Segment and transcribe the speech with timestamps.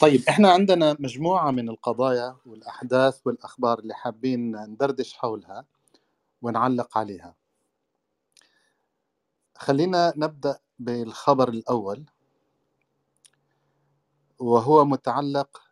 [0.00, 5.64] طيب إحنا عندنا مجموعة من القضايا والأحداث والأخبار اللي حابين ندردش حولها
[6.42, 7.34] ونعلق عليها.
[9.58, 12.04] خلينا نبدأ بالخبر الأول
[14.38, 15.62] وهو متعلق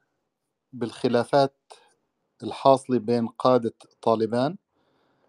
[0.73, 1.57] بالخلافات
[2.43, 4.57] الحاصلة بين قادة طالبان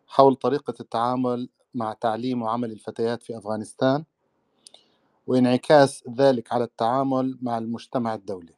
[0.07, 4.05] حول طريقة التعامل مع تعليم وعمل الفتيات في أفغانستان
[5.27, 8.55] وإنعكاس ذلك على التعامل مع المجتمع الدولي.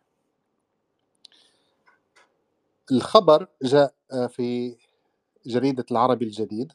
[2.91, 3.93] الخبر جاء
[4.27, 4.77] في
[5.45, 6.73] جريدة العربي الجديد.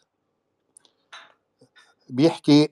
[2.11, 2.69] بيحكي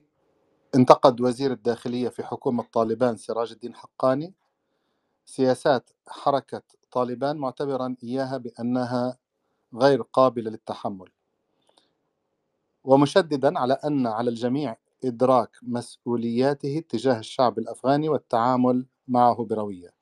[0.75, 4.33] انتقد وزير الداخلية في حكومة طالبان سراج الدين حقاني
[5.25, 9.17] سياسات حركة طالبان معتبرا إياها بأنها
[9.75, 11.09] غير قابلة للتحمل.
[12.83, 20.00] ومشددا على أن على الجميع إدراك مسؤولياته تجاه الشعب الأفغاني والتعامل معه بروية.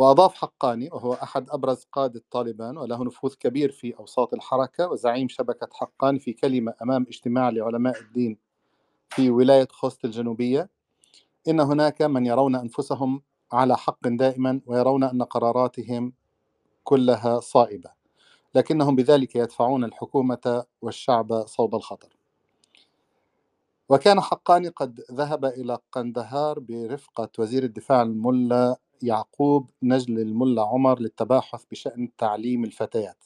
[0.00, 5.68] وأضاف حقاني وهو أحد أبرز قادة طالبان وله نفوذ كبير في أوساط الحركة وزعيم شبكة
[5.72, 8.38] حقاني في كلمة أمام اجتماع لعلماء الدين
[9.08, 10.70] في ولاية خوست الجنوبية.
[11.48, 16.12] إن هناك من يرون أنفسهم على حق دائما ويرون أن قراراتهم
[16.84, 17.90] كلها صائبة
[18.54, 22.16] لكنهم بذلك يدفعون الحكومة والشعب صوب الخطر.
[23.88, 31.64] وكان حقاني قد ذهب إلى قندهار برفقة وزير الدفاع الملا يعقوب نجل الملا عمر للتباحث
[31.70, 33.24] بشأن تعليم الفتيات.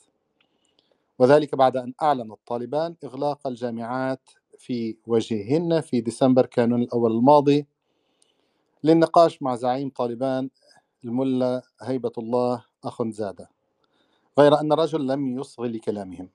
[1.19, 7.67] وذلك بعد أن أعلن الطالبان إغلاق الجامعات في وجههن في ديسمبر كانون الأول الماضي
[8.83, 10.49] للنقاش مع زعيم طالبان
[11.05, 13.49] الملا هيبة الله أخنزادة
[14.39, 16.29] غير أن الرجل لم يصغي لكلامهم.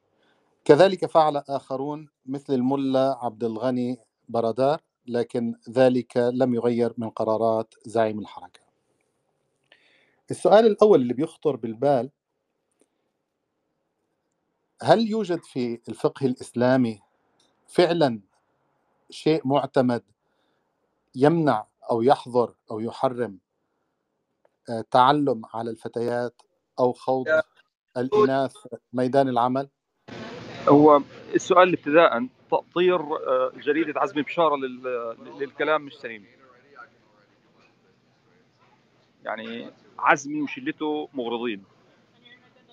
[0.65, 8.19] كذلك فعل آخرون مثل الملا عبد الغني برادار لكن ذلك لم يغير من قرارات زعيم
[8.19, 8.70] الحركة.
[10.31, 12.11] السؤال الأول اللي بيخطر بالبال
[14.83, 17.01] هل يوجد في الفقه الإسلامي
[17.69, 18.21] فعلا
[19.11, 20.03] شيء معتمد
[21.15, 23.39] يمنع أو يحظر أو يحرم
[24.71, 26.43] آه، تعلم على الفتيات
[26.79, 27.27] أو خوض
[27.97, 28.55] الإناث
[28.93, 29.69] ميدان العمل؟
[30.69, 31.03] هو
[31.35, 34.57] السؤال ابتداء تطير آه، جريدة عزمي بشارة
[35.41, 36.27] للكلام مش سليم
[39.25, 41.65] يعني عزمي وشلته مغرضين.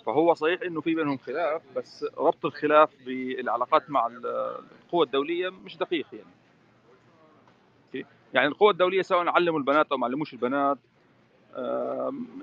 [0.06, 6.08] فهو صحيح إنه في بينهم خلاف بس ربط الخلاف بالعلاقات مع القوى الدولية مش دقيق
[6.14, 6.34] يعني.
[8.34, 10.78] يعني القوى الدولية سواء علموا البنات أو ما علموش البنات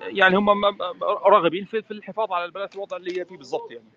[0.00, 0.64] يعني هم
[1.02, 3.88] راغبين في الحفاظ على البنات في الوضع اللي هي فيه بالضبط يعني.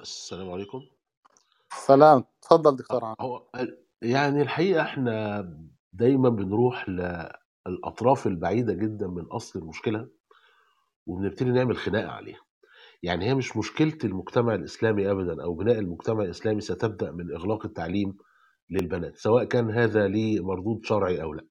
[0.00, 0.86] السلام عليكم.
[1.72, 2.24] سلام.
[2.42, 3.42] تفضل دكتور عام هو
[4.02, 5.42] يعني الحقيقة إحنا
[5.92, 10.08] دايمًا بنروح للأطراف البعيدة جدًا من أصل المشكلة،
[11.06, 12.40] وبنبتدي نعمل خناقة عليها.
[13.02, 18.16] يعني هي مش مشكلة المجتمع الإسلامي أبدًا أو بناء المجتمع الإسلامي ستبدأ من إغلاق التعليم
[18.70, 21.46] للبنات، سواء كان هذا ليه مردود شرعي أو لأ.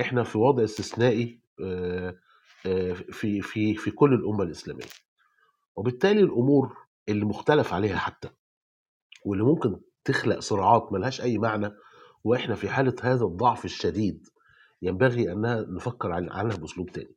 [0.00, 1.42] إحنا في وضع استثنائي
[3.12, 4.84] في في في كل الأمة الإسلامية.
[5.76, 6.76] وبالتالي الأمور
[7.08, 8.28] اللي مختلف عليها حتى،
[9.24, 11.70] واللي ممكن تخلق صراعات ملهاش أي معنى
[12.24, 14.26] وإحنا في حالة هذا الضعف الشديد
[14.82, 17.14] ينبغي أنها نفكر عنها بأسلوب تاني.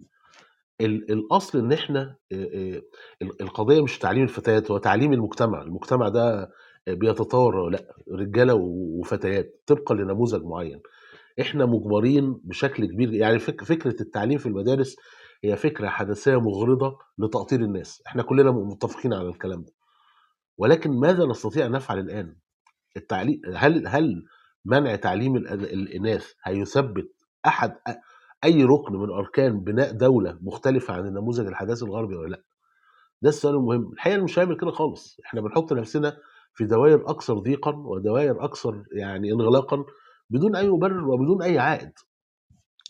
[0.81, 2.15] الأصل إن إحنا
[3.41, 6.51] القضية مش تعليم الفتيات هو تعليم المجتمع المجتمع ده
[6.87, 8.53] بيتطور لأ؟ رجالة
[8.99, 10.81] وفتيات طبقا لنموذج معين.
[11.41, 14.95] إحنا مجبرين بشكل كبير يعني فكرة التعليم في المدارس
[15.43, 18.01] هي فكرة حداثيه مغرضة لتأطير الناس.
[18.07, 19.71] إحنا كلنا متفقين على الكلام ده.
[20.57, 22.35] ولكن ماذا نستطيع أن نفعل الآن؟
[22.97, 24.25] التعليم هل هل
[24.65, 27.11] منع تعليم الاناث هيثبت
[27.45, 27.75] أحد
[28.43, 32.41] أي ركن من أركان بناء دولة مختلفة عن النموذج الحداثي الغربي ولا لأ؟
[33.21, 33.91] ده السؤال المهم.
[33.93, 35.17] الحقيقة مش هيعمل كده خالص.
[35.25, 36.17] إحنا بنحط نفسنا
[36.53, 39.85] في دوائر أكثر ضيقا ودوائر أكثر يعني انغلاقا
[40.29, 41.91] بدون أي مبرر وبدون أي عائد.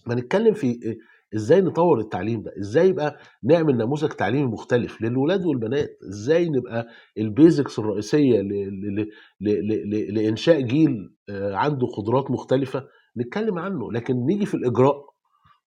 [0.08, 0.98] ما نتكلم في
[1.36, 6.88] إزاي نطور التعليم ده؟ إزاي يبقى نعمل نموذج تعليمي مختلف للولاد والبنات؟ إزاي نبقى
[7.18, 8.42] البيزكس الرئيسية
[10.12, 12.84] لإنشاء جيل آه، عنده قدرات مختلفة؟
[13.18, 14.96] نتكلم عنه لكن نيجي في الإجراء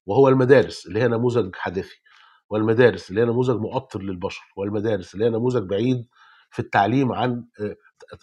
[0.06, 2.00] وهو المدارس اللي هي نموذج حداثي
[2.50, 6.06] والمدارس اللي هي نموذج مؤطر للبشر والمدارس اللي هي نموذج بعيد
[6.50, 7.30] في التعليم عن
[7.60, 7.76] آه،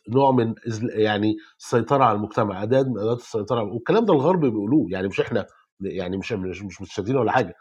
[0.10, 0.54] نوع من
[0.96, 5.46] يعني السيطره على المجتمع أداة من ادوات السيطرة والكلام ده الغرب بيقولوه يعني مش إحنا
[5.82, 7.54] يعني مش مش متشددين ولا حاجة.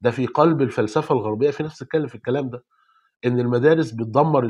[0.00, 2.64] ده في قلب الفلسفة الغربية في ناس تتكلم في الكلام ده
[3.24, 4.44] إن المدارس بتدمر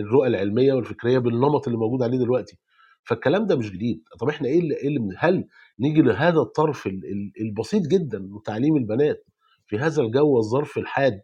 [0.00, 2.58] الرؤى العلمية والفكرية بالنمط اللي موجود عليه دلوقتي.
[3.04, 4.02] فالكلام ده مش جديد.
[4.20, 5.44] طب إحنا إيه اللي, إيه اللي هل
[5.80, 9.24] نيجي لهذا الطرف ال- ال- البسيط جدا وتعليم البنات
[9.66, 11.20] في هذا الجو والظرف الحاد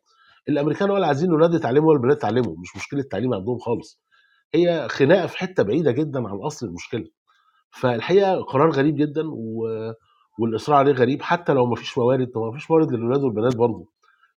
[0.49, 4.00] الأمريكان ولا عايزين الولاد يتعلموا ولا البنات يتعلموا؟ مش مشكلة تعليم عندهم خالص.
[4.54, 7.04] هي خناقة في حتة بعيدة جدا عن أصل المشكلة.
[7.70, 9.69] فالحقيقة قرار غريب جدا و...
[10.38, 13.88] والإصرار عليه غريب حتى لو ما فيش موارد طب ما فيش موارد للولاد والبنات برضه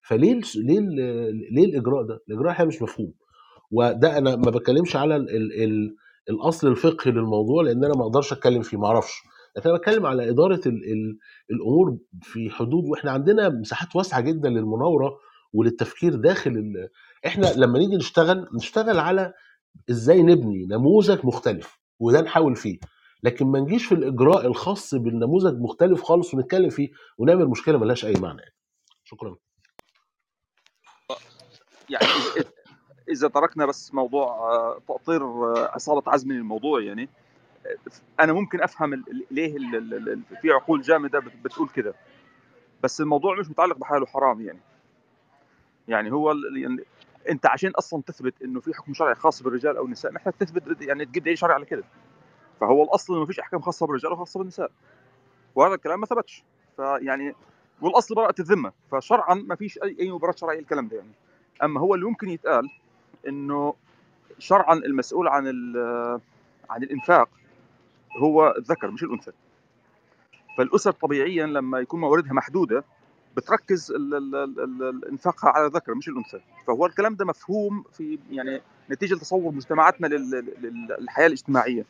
[0.03, 0.81] فليه ليه
[1.51, 3.13] ليه الإجراء ده؟ الإجراء الحقيقة مش مفهوم
[3.71, 5.31] وده أنا ما بتكلمش على ال...
[5.37, 5.63] ال...
[5.65, 5.97] ال...
[6.31, 9.13] الأصل الفقهي للموضوع لأن أنا ما أقدرش أتكلم فيه ما أعرفش
[9.57, 10.93] لكن أنا بتكلم على إدارة ال...
[10.93, 11.19] ال...
[11.51, 15.19] الأمور في حدود وإحنا عندنا مساحات واسعة جدا للمناورة
[15.53, 16.73] وللتفكير داخل.
[17.27, 19.33] إحنا لما نيجي نشتغل نشتغل على
[19.91, 22.79] إزاي نبني نموذج مختلف وده نحاول فيه
[23.23, 28.15] لكن ما نجيش في الإجراء الخاص بالنموذج مختلف خالص ونتكلم فيه ونعمل مشكلة ملهاش أي
[28.21, 28.43] معنى.
[29.05, 29.37] شكرا.
[31.91, 32.07] يعني
[33.09, 37.09] إذا تركنا بس موضوع آه، تأطير آه، عصابه عزمي للموضوع يعني
[37.67, 37.77] آه،
[38.21, 39.57] أنا ممكن أفهم ليه
[40.41, 41.95] في عقول جامدة بت- بتقول كده.
[42.83, 44.61] بس الموضوع مش متعلق بحلال وحرام يعني.
[45.89, 46.85] يعني هو يعني
[47.29, 51.05] أنت عشان أصلا تثبت إنه في حكم شرعي خاص بالرجال أو النساء محتاج تثبت يعني
[51.05, 51.85] تجيب دليل شرعي على كده.
[52.61, 54.71] فهو الأصل إنه ما فيش أحكام خاصة بالرجال وخاصة بالنساء.
[55.55, 56.45] وهذا الكلام ما ثبتش.
[56.77, 57.35] فيعني
[57.81, 58.73] والأصل براءة الذمة.
[58.93, 61.11] فشرعا ما فيش اي أي مبرر شرعي الكلام ده يعني.
[61.63, 62.71] أما هو اللي ممكن يتقال
[63.29, 63.75] إنه
[64.39, 65.47] شرعا المسؤول عن
[66.71, 67.29] عن الإنفاق
[68.23, 69.33] هو الذكر مش الأنثى.
[70.59, 72.85] فالأسر طبيعيا لما يكون مواردها محدودة
[73.37, 73.93] بتركز
[75.11, 76.41] انفاقها على الذكر مش الأنثى.
[76.67, 78.61] فهو الكلام ده مفهوم في يعني
[78.91, 81.85] نتيجة لتصور مجتمعاتنا لل- لل- للحياة الاجتماعية.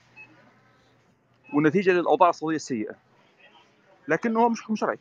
[1.55, 2.95] ونتيجة للأوضاع الاقتصاديه السيئة.
[4.09, 4.99] لكنه هو مش حكم شرعي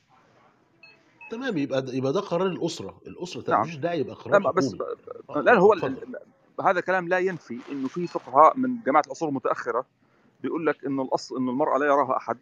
[1.31, 2.97] تمام يبقى يبقى ده قرار الأسرة.
[3.07, 3.61] الأسرة نعم.
[3.61, 4.75] مفيش داعي يبقى قرار أما بس
[5.35, 6.15] لا هو ال-
[6.61, 9.85] هذا الكلام لا ينفي إنه في فقهاء من جماعة العصور المتأخرة
[10.43, 12.37] بيقول لك انه الاصل انه المرأة لا يراها أحد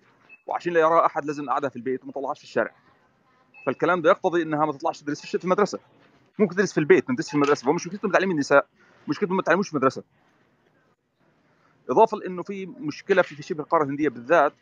[0.47, 2.71] وعشان لا يراها أحد لازم نقعدها في البيت وما تطلعهاش في الشارع.
[3.65, 5.79] فالكلام ده يقتضي إنها ما تطلعش تدرس في المدرسة.
[6.39, 7.63] ممكن تدرس في البيت ما تدرس في المدرسة.
[7.65, 8.65] فهو مش مشكلتهم تعليم النساء
[9.07, 10.03] مشكلتهم ما تعلموش في المدرسة.
[11.89, 14.53] إضافة لإنه في مشكلة في في شبه القارة الهندية بالذات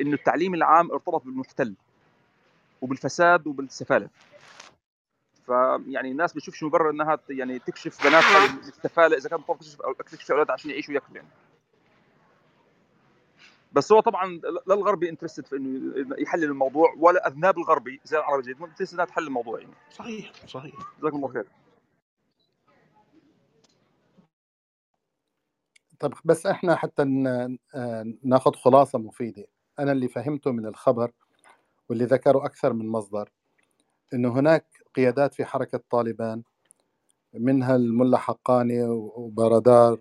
[0.00, 1.74] إنه التعليم العام ارتبط بالمحتل
[2.80, 4.08] وبالفساد وبالسفاله
[5.46, 10.52] فيعني الناس بتشوفش مبرر إنها يعني تكشف بناتها للسفاله إذا كانت تكشف أو تكشف اولادها
[10.52, 11.28] عشان يعيشوا وياكلوا يعني.
[13.72, 18.38] بس هو طبعا لا الغربي interested في إنه يحلل الموضوع ولا أذناب الغربي زي العرب
[18.38, 19.72] الجديد interested إنها تحل الموضوع يعني.
[19.90, 20.74] صحيح صحيح.
[21.00, 21.44] جزاكم الله خير.
[26.00, 27.02] طب بس إحنا حتى
[27.74, 29.46] آه، ناخذ خلاصة مفيدة.
[29.78, 31.12] أنا اللي فهمته من الخبر
[31.88, 33.30] واللي ذكره أكثر من مصدر
[34.14, 36.42] إنه هناك قيادات في حركة طالبان
[37.34, 39.98] منها الملا حقاني وبرادار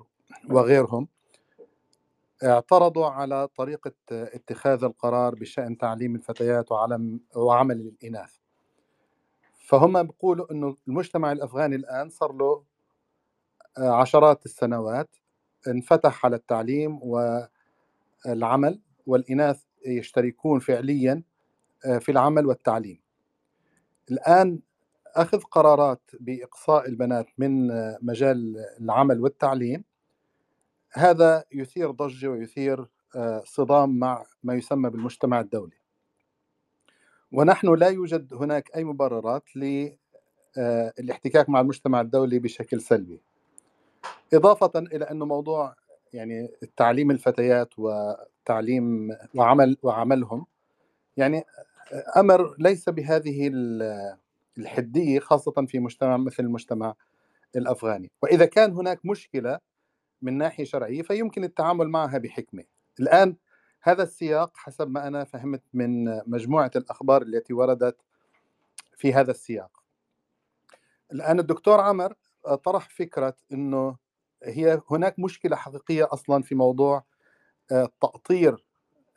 [0.49, 1.07] وغيرهم
[2.43, 8.35] اعترضوا على طريقة اتخاذ القرار بشأن تعليم الفتيات وعلم وعمل الإناث.
[9.67, 12.63] فهم بيقولوا إنه المجتمع الأفغاني الآن صار له
[13.77, 15.15] آه، عشرات السنوات
[15.67, 16.99] انفتح على التعليم
[18.25, 21.23] والعمل والإناث يشتركون فعليا
[21.85, 22.99] آه، في العمل والتعليم.
[24.11, 24.59] الآن
[25.15, 29.83] أخذ قرارات بإقصاء البنات من آه، مجال العمل والتعليم.
[30.93, 32.85] هذا يثير ضجة ويثير
[33.15, 35.77] آه، صدام مع ما يسمى بالمجتمع الدولي.
[37.31, 43.21] ونحن لا يوجد هناك أي مبررات للاحتكاك مع المجتمع الدولي بشكل سلبي.
[44.33, 45.75] إضافة إلى أنه موضوع
[46.13, 50.45] يعني تعليم الفتيات وتعليم وعمل وعملهم
[51.17, 51.43] يعني
[52.17, 54.17] أمر ليس بهذه ال-
[54.57, 56.95] الحدية خاصة في مجتمع مثل المجتمع
[57.55, 58.11] الأفغاني.
[58.21, 59.59] وإذا كان هناك مشكلة
[60.21, 62.63] من ناحية شرعية فيمكن التعامل معها بحكمة.
[62.99, 63.35] الآن
[63.81, 67.97] هذا السياق حسب ما أنا فهمت من مجموعة الأخبار التي وردت
[68.97, 69.83] في هذا السياق.
[71.11, 72.13] الآن الدكتور عمر
[72.55, 73.97] طرح فكرة أنه
[74.43, 77.03] هي هناك مشكلة حقيقية أصلا في موضوع
[77.71, 78.65] آه، التأطير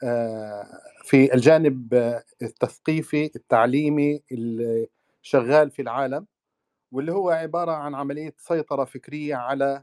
[0.02, 0.66] آه،
[1.04, 4.88] في الجانب آه، التثقيفي التعليمي اللي
[5.22, 6.26] شغال في العالم
[6.92, 9.82] واللي هو عبارة عن عملية سيطرة فكرية على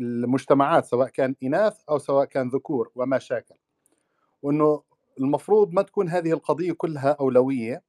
[0.00, 3.54] المجتمعات سواء كان إناث أو سواء كان ذكور وما شاكل.
[4.42, 4.82] وأنه
[5.20, 7.82] المفروض ما تكون هذه القضية كلها أولوية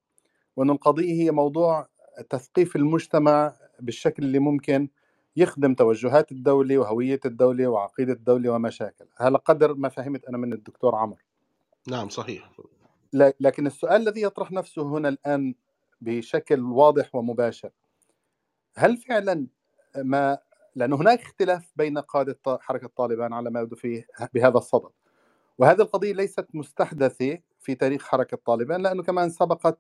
[0.56, 1.88] وأن القضية هي موضوع
[2.30, 4.90] تثقيف المجتمع بالشكل اللي ممكن
[5.36, 9.06] يخدم توجهات الدولة وهوية الدولة وعقيدة الدولة وما شاكل.
[9.18, 11.24] هذا قدر ما فهمت أنا من الدكتور عمر.
[11.88, 12.52] نعم صحيح.
[13.14, 15.56] لكن السؤال الذي يطرح نفسه هنا الآن
[16.02, 17.70] بشكل واضح ومباشر
[18.76, 19.48] هل فعلا
[19.98, 20.38] ما
[20.76, 24.90] لأنه هناك اختلاف بين قادة حركة طالبان على ما يبدو فيه بهذا الصدد.
[25.58, 29.80] وهذه القضية ليست مستحدثة في تاريخ حركة طالبان لأنه كمان سبقت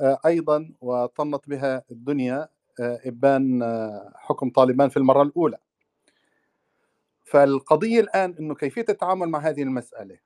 [0.00, 2.48] آه، أيضا وطنت بها الدنيا
[2.80, 5.58] آه، إبان آه، حكم طالبان في المرة الأولى.
[7.24, 10.18] فالقضية الآن أنه كيفية التعامل مع هذه المسألة؟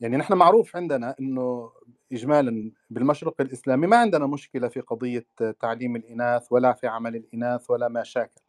[0.00, 1.70] يعني نحن معروف عندنا أنه
[2.12, 5.26] إجمالا بالمشرق الإسلامي ما عندنا مشكلة في قضية
[5.60, 8.40] تعليم الإناث ولا في عمل الإناث ولا ما شاكل.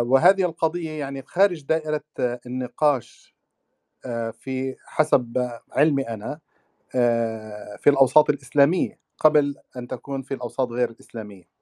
[0.00, 3.34] وهذه القضية يعني خارج دائرة النقاش
[4.32, 6.40] في حسب علمي أنا
[7.78, 11.53] في الأوساط الإسلامية قبل أن تكون في الأوساط غير الإسلامية.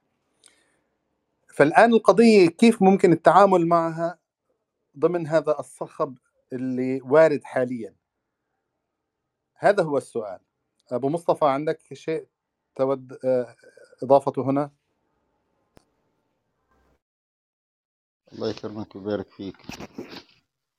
[1.52, 4.18] فالآن القضية كيف ممكن التعامل معها
[4.98, 6.18] ضمن هذا الصخب
[6.52, 7.94] اللي وارد حاليا؟
[9.54, 10.40] هذا هو السؤال.
[10.92, 12.26] أبو مصطفى عندك شيء
[12.74, 13.56] تود آه،
[14.02, 14.70] إضافته هنا؟
[18.32, 19.56] الله يكرمك ويبارك فيك.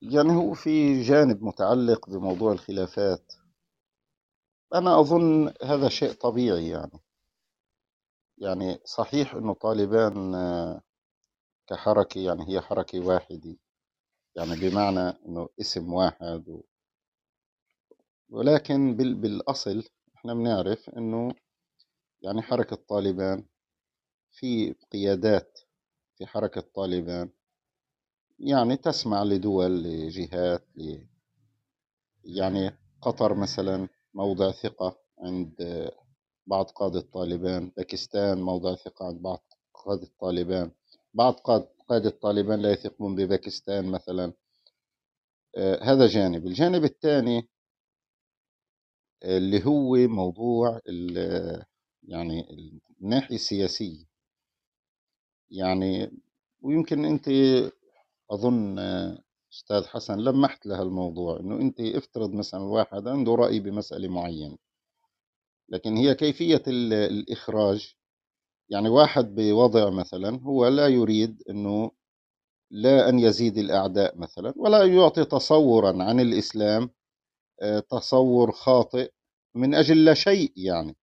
[0.01, 3.33] يعني هو في جانب متعلق بموضوع الخلافات.
[4.73, 6.99] أنا أظن هذا شيء طبيعي يعني.
[8.37, 10.81] يعني صحيح أنه طالبان آه،
[11.69, 13.55] كحركة يعني هي حركة واحدة.
[14.35, 16.61] يعني بمعنى أنه اسم واحد و...
[18.29, 19.15] ولكن بال...
[19.15, 19.83] بالأصل
[20.15, 21.33] إحنا بنعرف أنه
[22.21, 23.45] يعني حركة طالبان
[24.31, 25.59] في قيادات
[26.17, 27.29] في حركة طالبان
[28.39, 30.97] يعني تسمع لدول لجهات ل...
[32.25, 32.71] يعني
[33.01, 35.55] قطر مثلا موضع ثقة عند
[36.47, 40.71] بعض قادة طالبان باكستان موضع ثقة عند بعض قادة طالبان
[41.13, 41.33] بعض
[41.89, 44.33] قادة طالبان لا يثقون بباكستان مثلا.
[45.57, 46.47] آه، هذا جانب.
[46.47, 47.47] الجانب الثاني
[49.23, 50.79] اللي هو موضوع
[52.03, 52.47] يعني
[53.01, 54.05] الناحية السياسية.
[55.51, 56.11] يعني
[56.61, 57.29] ويمكن أنت
[58.31, 58.79] أظن
[59.53, 64.57] أستاذ حسن لمحت لها الموضوع إنه أنت افترض مثلا الواحد عنده رأي بمسألة معينة.
[65.73, 67.95] لكن هي كيفية الإخراج.
[68.69, 71.91] يعني واحد بوضع مثلا هو لا يريد أنه
[72.71, 76.89] لا أن يزيد الأعداء مثلا ولا يعطي تصورا عن الإسلام
[77.61, 79.11] آه، تصور خاطئ
[79.55, 80.97] من أجل لا شيء يعني.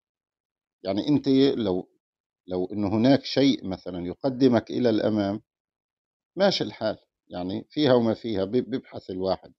[0.84, 1.90] يعني أنت لو
[2.46, 5.42] لو أنه هناك شيء مثلا يقدمك إلى الأمام
[6.36, 6.98] ماشي الحال.
[7.28, 9.52] يعني فيها وما فيها بيبحث الواحد.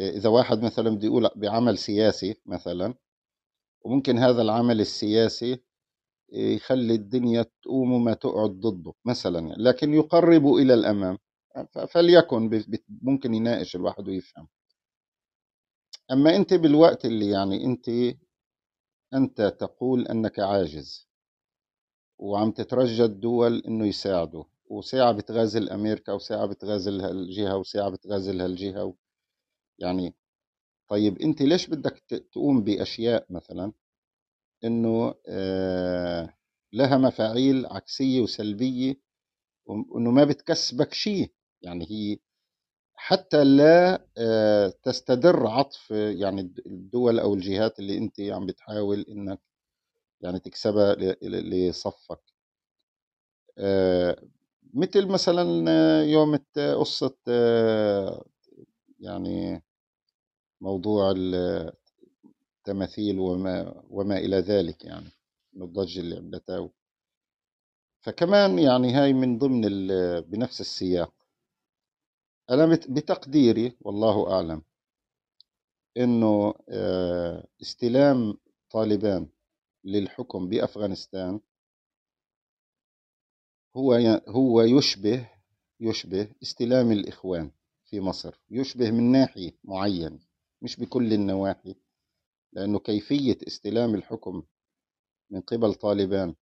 [0.00, 2.94] آه، إذا واحد مثلا بدي يقول بعمل سياسي مثلا
[3.82, 5.60] وممكن هذا العمل السياسي
[6.32, 11.18] يخلي الدنيا تقوم وما تقعد ضده مثلا يعني لكن يقرب إلى الأمام.
[11.88, 12.50] فليكن
[13.02, 14.48] ممكن يناقش الواحد ويفهم.
[16.12, 17.88] أما أنت بالوقت اللي يعني أنت
[19.14, 21.08] أنت تقول أنك عاجز
[22.18, 28.94] وعم تترجى الدول إنه يساعدوا وساعة بتغازل أمريكا وساعة بتغازل هالجهة وساعة بتغازل هالجهة
[29.78, 30.14] يعني
[30.90, 31.98] طيب أنت ليش بدك
[32.32, 33.72] تقوم بأشياء مثلا
[34.64, 36.34] إنه آه،
[36.72, 38.94] لها مفاعيل عكسية وسلبية
[39.66, 41.32] وإنه ما بتكسبك شيء؟
[41.62, 42.18] يعني هي
[42.94, 49.40] حتى لا آه، تستدر عطف يعني الدول أو الجهات اللي أنت عم بتحاول إنك
[50.22, 52.20] يعني تكسبها لصفك.
[53.58, 54.22] آه،
[54.74, 55.44] مثل مثلا
[56.04, 57.16] يوم قصة
[59.00, 59.62] يعني
[60.60, 61.14] موضوع
[62.60, 65.10] التماثيل وما وما إلى ذلك يعني
[65.56, 66.70] الضجة اللي عملتها
[68.00, 69.60] فكمان يعني هاي من ضمن
[70.20, 71.12] بنفس السياق.
[72.50, 74.62] أنا بتقديري والله أعلم
[75.96, 78.38] إنه آه، استلام
[78.70, 79.28] طالبان
[79.84, 81.40] للحكم بأفغانستان
[83.76, 83.92] هو
[84.28, 85.30] هو يشبه
[85.80, 87.50] يشبه استلام الإخوان
[87.84, 90.29] في مصر يشبه من ناحية معينة.
[90.62, 91.74] مش بكل النواحي
[92.52, 94.42] لأنه كيفية استلام الحكم
[95.30, 96.34] من قبل طالبان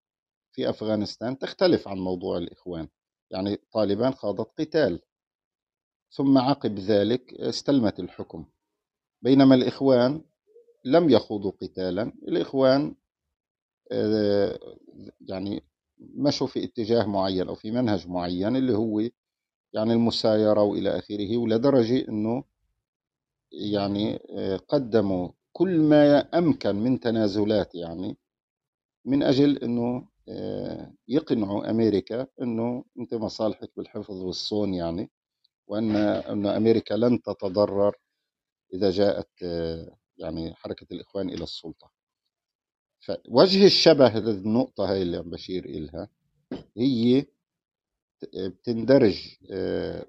[0.53, 2.89] في أفغانستان تختلف عن موضوع الإخوان.
[3.31, 5.01] يعني طالبان خاضت قتال
[6.11, 8.47] ثم عقب ذلك استلمت الحكم.
[9.23, 10.25] بينما الإخوان
[10.85, 12.95] لم يخوضوا قتالا الإخوان
[13.93, 14.79] آه،
[15.21, 15.63] يعني
[15.99, 19.01] مشوا في اتجاه معين أو في منهج معين اللي هو
[19.73, 22.45] يعني المسايرة وإلى آخره ولدرجة أنه
[23.53, 28.17] يعني آه، قدموا كل ما أمكن من تنازلات يعني
[29.05, 35.11] من أجل أنه آه، يقنعوا أمريكا أنه أنت مصالحك بالحفظ والصون يعني
[35.67, 37.97] وأن أن أمريكا لن تتضرر
[38.75, 41.91] إذا جاءت آه، يعني حركة الإخوان إلى السلطة.
[43.01, 46.09] فوجه الشبه النقطة هاي اللي عم بشير إلها
[46.77, 47.27] هي
[48.35, 49.37] بتندرج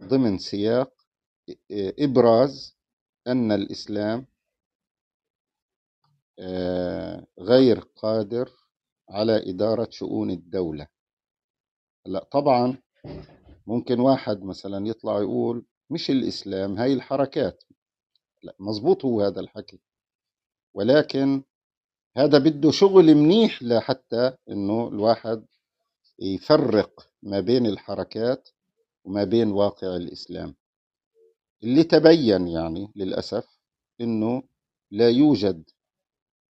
[0.04, 0.94] ضمن سياق
[1.72, 2.79] إبراز
[3.28, 4.26] أن الإسلام
[6.40, 8.50] آه، غير قادر
[9.10, 10.88] على إدارة شؤون الدولة.
[12.06, 12.78] لا طبعا
[13.68, 17.64] ممكن واحد مثلا يطلع يقول مش الإسلام هاي الحركات.
[18.44, 19.80] لا مزبوط هو هذا الحكي.
[20.74, 21.44] ولكن
[22.18, 25.46] هذا بده شغل منيح لحتى إنه الواحد
[26.20, 28.50] يفرق ما بين الحركات
[29.06, 30.56] وما بين واقع الإسلام.
[31.64, 33.60] اللي تبين يعني للأسف
[34.02, 34.44] إنه
[34.92, 35.70] لا يوجد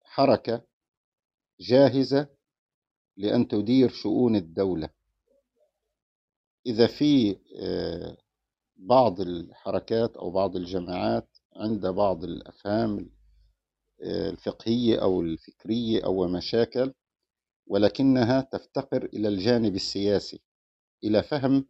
[0.03, 0.61] حركة
[1.59, 2.27] جاهزة
[3.17, 4.89] لأن تدير شؤون الدولة.
[6.65, 8.17] إذا في آه،
[8.77, 13.09] بعض الحركات أو بعض الجماعات عند بعض الأفهام
[14.01, 16.93] آه، الفقهية أو الفكرية أو مشاكل
[17.67, 20.41] ولكنها تفتقر إلى الجانب السياسي
[21.03, 21.65] إلى فهم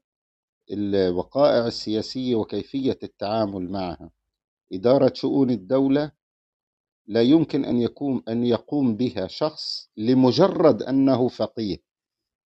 [0.72, 4.12] الوقائع السياسية وكيفية التعامل معها.
[4.74, 6.12] إدارة شؤون الدولة
[7.08, 11.78] لا يمكن أن يقوم أن يقوم بها شخص لمجرد أنه فقيه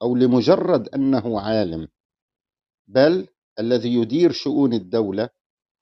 [0.02, 1.88] أو لمجرد أنه عالم
[2.88, 3.28] بل
[3.60, 5.30] الذي يدير شؤون الدولة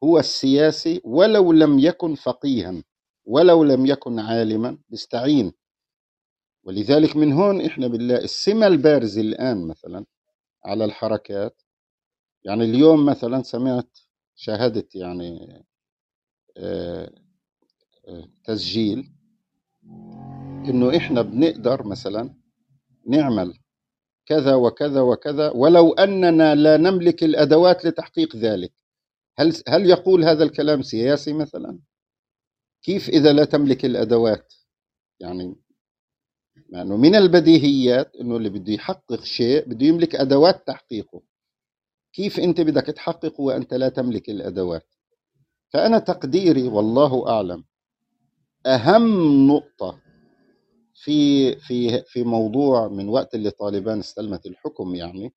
[0.03, 2.83] هو السياسي ولو لم يكن فقيها
[3.25, 4.77] ولو لم يكن عالما.
[4.89, 5.53] بيستعين
[6.63, 10.05] ولذلك من هون إحنا بالله السمة البارزة الآن مثلا
[10.65, 11.61] على الحركات
[12.47, 13.97] يعني اليوم مثلا سمعت
[14.35, 15.63] شاهدت يعني
[16.57, 17.11] آه،
[18.07, 19.11] آه، تسجيل
[20.69, 22.35] إنه إحنا بنقدر مثلا
[23.07, 23.53] نعمل
[24.25, 28.73] كذا وكذا وكذا ولو أننا لا نملك الأدوات لتحقيق ذلك.
[29.37, 31.79] هل هل يقول هذا الكلام سياسي مثلا؟
[32.83, 34.53] كيف إذا لا تملك الأدوات؟
[35.19, 35.55] يعني
[36.69, 41.21] لأنه من البديهيات إنه اللي بده يحقق شيء بده يملك أدوات تحقيقه.
[42.17, 44.93] كيف أنت بدك تحققه وأنت لا تملك الأدوات؟
[45.69, 47.63] فانا تقديري والله أعلم
[48.65, 49.99] أهم نقطة
[50.93, 55.33] في في في موضوع من وقت اللي طالبان استلمت الحكم يعني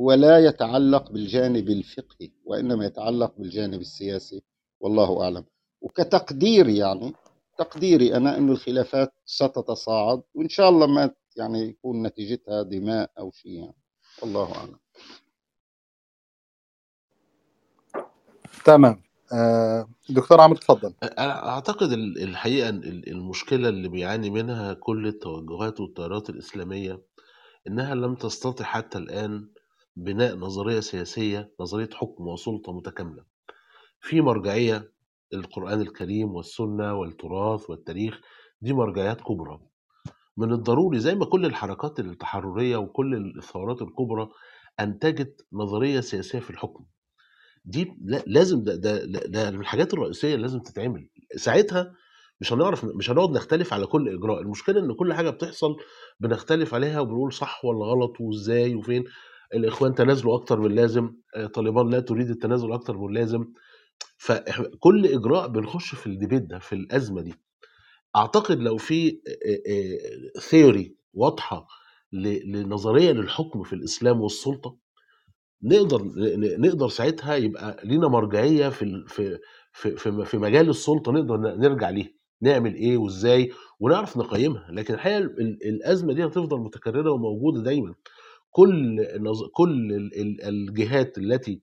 [0.00, 4.42] هو لا يتعلق بالجانب الفقهي وإنما يتعلق بالجانب السياسي
[4.80, 5.44] والله أعلم.
[5.80, 7.12] وكتقدير يعني
[7.58, 13.52] تقديري أنا إنه الخلافات ستتصاعد وإن شاء الله ما يعني يكون نتيجتها دماء أو شيء
[13.52, 13.76] يعني
[14.22, 14.81] والله أعلم.
[18.64, 19.02] تمام.
[19.32, 22.68] آه، دكتور عمرو تفضل أنا أعتقد ال- الحقيقة
[23.08, 27.02] المشكلة اللي بيعاني منها كل التوجهات والتيارات الإسلامية
[27.68, 29.48] إنها لم تستطع حتى الآن
[29.96, 33.24] بناء نظرية سياسية نظرية حكم وسلطة متكاملة.
[34.00, 34.92] في مرجعية
[35.34, 38.20] القرآن الكريم والسنة والتراث والتاريخ
[38.60, 39.60] دي مرجعيات كبرى.
[40.36, 44.28] من الضروري زي ما كل الحركات التحررية وكل الثورات الكبرى
[44.80, 46.84] أنتجت نظرية سياسية في الحكم.
[47.64, 51.08] دي لا- لازم ده ده ده من الحاجات الرئيسية اللي لازم تتعمل.
[51.36, 51.94] ساعتها
[52.40, 54.40] مش هنعرف مش هنقعد نختلف على كل إجراء.
[54.40, 55.76] المشكلة إن كل حاجة بتحصل
[56.20, 59.04] بنختلف عليها وبنقول صح ولا غلط وإزاي وفين.
[59.54, 63.44] الإخوان تنازلوا أكتر من اللازم آه، طالبان لا تريد التنازل أكتر من اللازم.
[64.18, 67.34] فكل إجراء بنخش في الديبيت ده في الأزمة دي.
[68.16, 69.20] أعتقد لو في
[70.40, 71.66] ثيوري واضحة
[72.12, 74.76] لنظرية للحكم في الإسلام والسلطة
[75.62, 76.02] نقدر
[76.58, 79.38] نقدر ساعتها يبقى لينا مرجعية في في
[79.72, 82.10] في في مجال السلطة نقدر نرجع ليها
[82.42, 87.94] نعمل إيه وإزاي ونعرف نقيمها لكن الحقيقة ال- الأزمة دي هتفضل متكررة وموجودة دايما.
[88.50, 88.96] كل
[89.54, 91.60] كل ال- ال- الجهات التي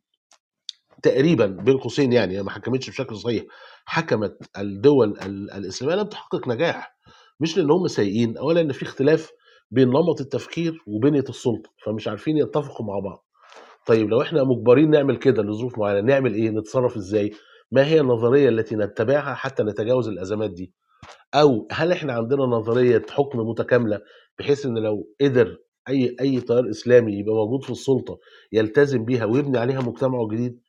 [1.03, 3.43] تقريبا بين قوسين يعني ما حكمتش بشكل صحيح
[3.85, 6.95] حكمت الدول ال- الإسلامية لم تحقق نجاح
[7.39, 9.31] مش لأن هم سيئين اولا إن في اختلاف
[9.71, 13.25] بين نمط التفكير وبنية السلطة فمش عارفين يتفقوا مع بعض.
[13.89, 17.31] طيب لو إحنا مجبرين نعمل كده لظروف معينة نعمل إيه؟ نتصرف إزاي؟
[17.71, 20.73] ما هي النظرية التي نتبعها حتى نتجاوز الأزمات دي؟
[21.35, 24.01] أو هل إحنا عندنا نظرية حكم متكاملة
[24.39, 25.57] بحيث إن لو قدر
[25.89, 28.19] أي أي تيار إسلامي يبقى موجود في السلطة
[28.51, 30.59] يلتزم بيها ويبني عليها مجتمعه جديد؟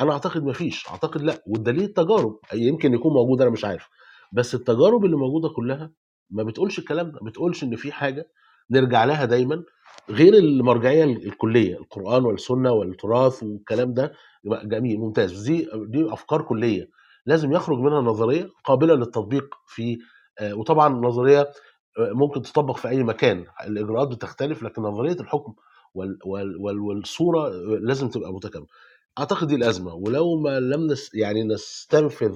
[0.00, 3.88] أنا أعتقد ما فيش أعتقد لأ والدليل التجارب يمكن يكون موجود أنا مش عارف.
[4.32, 5.92] بس التجارب اللي موجودة كلها
[6.30, 8.24] ما بتقولش الكلام ده ما بتقولش إن في حاجة
[8.70, 9.62] نرجع لها دايما
[10.10, 14.12] غير المرجعية الكلية القرآن والسنة والتراث والكلام ده
[14.44, 15.42] جميل ممتاز.
[15.42, 16.88] دي دي أفكار كلية.
[17.26, 19.98] لازم يخرج منها نظرية قابلة للتطبيق في
[20.40, 21.40] آه، وطبعا نظرية
[21.98, 23.44] آه، ممكن تطبق في أي مكان.
[23.66, 25.54] الإجراءات بتختلف لكن نظرية الحكم
[25.94, 28.68] وال وال وال والصورة آه، لازم تبقى متكاملة.
[29.18, 29.94] أعتقد دي الأزمة.
[29.94, 32.34] ولو ما لم نس يعني نستنفذ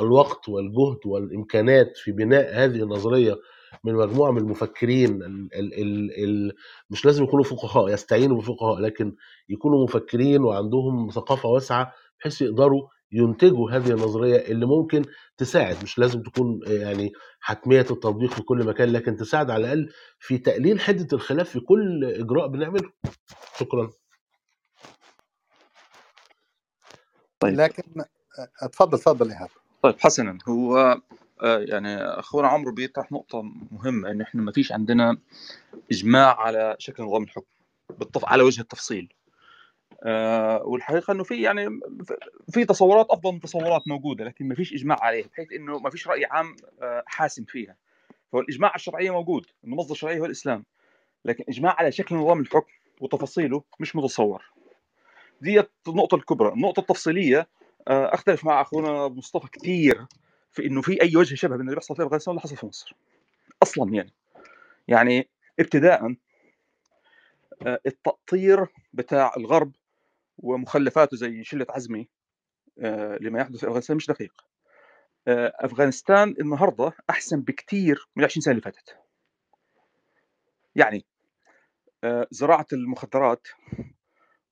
[0.00, 3.36] الوقت والجهد والإمكانات في بناء هذه النظرية
[3.84, 6.52] من مجموعة من المفكرين ال ال ال ال
[6.90, 9.14] مش لازم يكونوا فقهاء يستعينوا بفقهاء لكن
[9.48, 15.04] يكونوا مفكرين وعندهم ثقافة واسعة بحيث يقدروا ينتجوا هذه النظرية اللي ممكن
[15.36, 15.76] تساعد.
[15.82, 20.80] مش لازم تكون يعني حتمية التطبيق في كل مكان لكن تساعد على الأقل في تقليل
[20.80, 22.90] حدة الخلاف في كل إجراء بنعمله.
[23.58, 23.90] شكرا.
[27.40, 27.54] طيب.
[27.60, 27.82] لكن
[28.62, 29.48] اتفضل تفضل ايهاب
[29.82, 30.38] طيب حسنا.
[30.48, 31.00] هو
[31.42, 35.18] آه، يعني أخونا عمرو بيطرح نقطة مهمة إن إحنا ما فيش عندنا
[35.92, 37.46] إجماع على شكل نظام الحكم
[37.98, 38.24] بالطف...
[38.24, 39.12] على وجه التفصيل.
[40.04, 41.80] آه والحقيقة إنه في يعني
[42.50, 46.08] في تصورات أفضل من تصورات موجودة لكن ما فيش إجماع عليها بحيث إنه ما فيش
[46.08, 47.76] رأي عام آه حاسم فيها.
[48.32, 50.64] فالإجماع الشرعية موجود إنه مصدر الشرعيه هو الإسلام
[51.24, 54.44] لكن إجماع على شكل نظام الحكم وتفاصيله مش متصور.
[55.40, 56.52] دي النقطة الكبرى.
[56.52, 57.48] النقطة التفصيلية
[57.88, 60.06] أختلف مع أخونا مصطفى كثير
[60.52, 62.96] في إنه في أي وجه شبه من اللي بيحصل في افغانستان واللي حصل في مصر.
[63.62, 64.12] أصلا يعني.
[64.88, 65.28] يعني
[65.60, 66.16] ابتداء
[67.66, 69.72] آه، التأطير بتاع الغرب
[70.38, 72.08] ومخلفاته زي شلة عزمي
[72.78, 74.44] آه، لما يحدث في أفغانستان مش دقيق.
[75.28, 78.96] آه، أفغانستان النهاردة أحسن بكتير من 20 سنة اللي فاتت.
[80.76, 81.04] يعني
[82.30, 83.46] زراعة المخدرات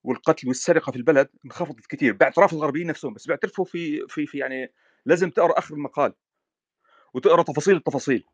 [0.03, 4.73] والقتل والسرقة في البلد انخفضت كثير باعتراف الغربيين نفسهم بس بيعترفوا في في في يعني
[5.05, 6.13] لازم تقرأ آخر المقال
[7.13, 8.25] وتقرأ تفاصيل التفاصيل.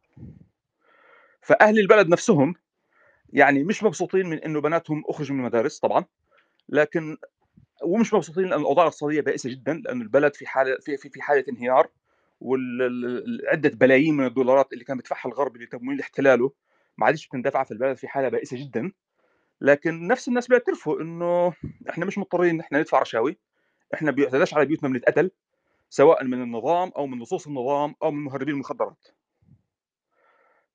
[1.42, 2.56] فأهل البلد نفسهم
[3.34, 6.06] يعني مش مبسوطين من إنه بناتهم أخرجوا من المدارس طبعا
[6.70, 7.18] لكن
[7.84, 11.44] ومش مبسوطين لأن الأوضاع الاقتصادية بائسة جدا لأن البلد في حالة في في, في حالة
[11.50, 11.90] انهيار
[12.42, 16.52] وعده بلايين من الدولارات اللي كان بيدفعها الغرب لتمويل احتلاله
[16.98, 18.92] ما عادش بتندفع في البلد في حالة بائسة جدا.
[19.62, 21.54] لكن نفس الناس بيعترفوا إنه
[21.90, 23.38] إحنا مش مضطرين إحنا ندفع رشاوي
[23.94, 25.32] إحنا بيعتداش على بيوتنا بنتقتل
[25.90, 29.08] سواء من النظام أو من نصوص النظام أو من مهربين المخدرات.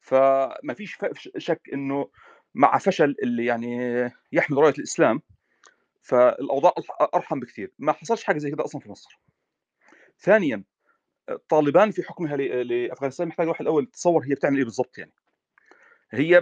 [0.00, 0.98] فما فيش
[1.38, 2.10] شك إنه
[2.54, 5.22] مع فشل اللي يعني يحمل راية الإسلام
[6.02, 6.72] فالأوضاع
[7.14, 7.72] أرحم بكثير.
[7.78, 9.20] ما حصلش حاجة زي كده أصلا في مصر.
[10.18, 10.64] ثانيا
[11.48, 15.12] طالبان في حكمها لأفغانستان محتاج الواحد الأول يتصور هي بتعمل إيه بالضبط يعني.
[16.10, 16.38] هي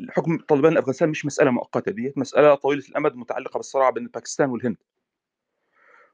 [0.00, 4.76] الحكم طالبان لأفغانستان مش مسألة مؤقتة دي مسألة طويلة الأمد متعلقة بالصراع بين باكستان والهند.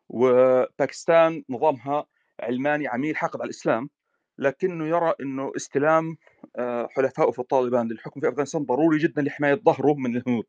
[0.09, 2.07] وباكستان نظامها
[2.41, 3.91] علماني عميل حاقد على الإسلام
[4.39, 6.17] لكنه يرى إنه استلام
[6.57, 10.45] آه، حلفائه في الطالبان للحكم في أفغانستان ضروري جدا لحماية ظهره من الهنود.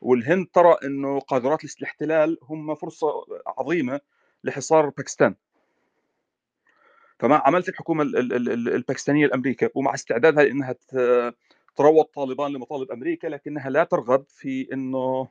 [0.00, 3.08] والهند ترى إنه قادرات الاحتلال هم فرصة
[3.46, 4.00] عظيمة
[4.44, 5.34] لحصار باكستان.
[7.18, 10.74] فمع عملت الحكومة الباكستانية الامريكا ومع استعدادها لإنها
[11.76, 15.28] تروض طالبان لمطالب أمريكا لكنها لا ترغب في إنه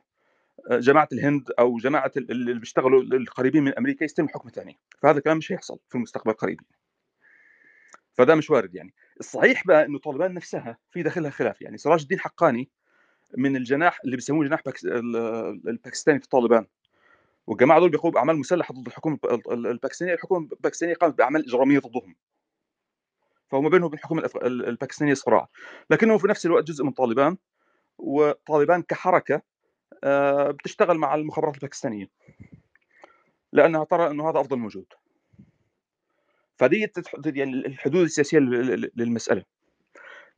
[0.70, 5.52] جماعة الهند أو جماعة اللي بيشتغلوا القريبين من أمريكا يستلموا حكم ثاني فهذا الكلام مش
[5.52, 6.60] هيحصل في المستقبل القريب
[8.14, 8.94] فده مش وارد يعني.
[9.20, 11.78] الصحيح بقى إنه طالبان نفسها في داخلها خلاف يعني.
[11.78, 12.70] سراج الدين حقاني
[13.36, 16.66] من الجناح اللي بيسموه جناح الباكستاني في طالبان.
[17.46, 19.18] والجماعة دول بيقوموا بأعمال مسلحة ضد الحكومة
[19.50, 20.14] الباكستانية.
[20.14, 22.14] الحكومة الباكستانية قامت بأعمال إجرامية ضدهم.
[23.50, 25.48] فهم بينهم وبين الحكومة الباكستانية صراع.
[25.90, 27.36] لكنهم في نفس الوقت جزء من طالبان
[27.98, 29.42] وطالبان كحركة آه،
[30.50, 32.10] بتشتغل مع المخابرات الباكستانية.
[33.52, 34.86] لأنها ترى إنه هذا أفضل موجود.
[36.56, 36.92] فدي
[37.26, 38.38] يعني الحدود السياسية
[38.96, 39.44] للمسألة.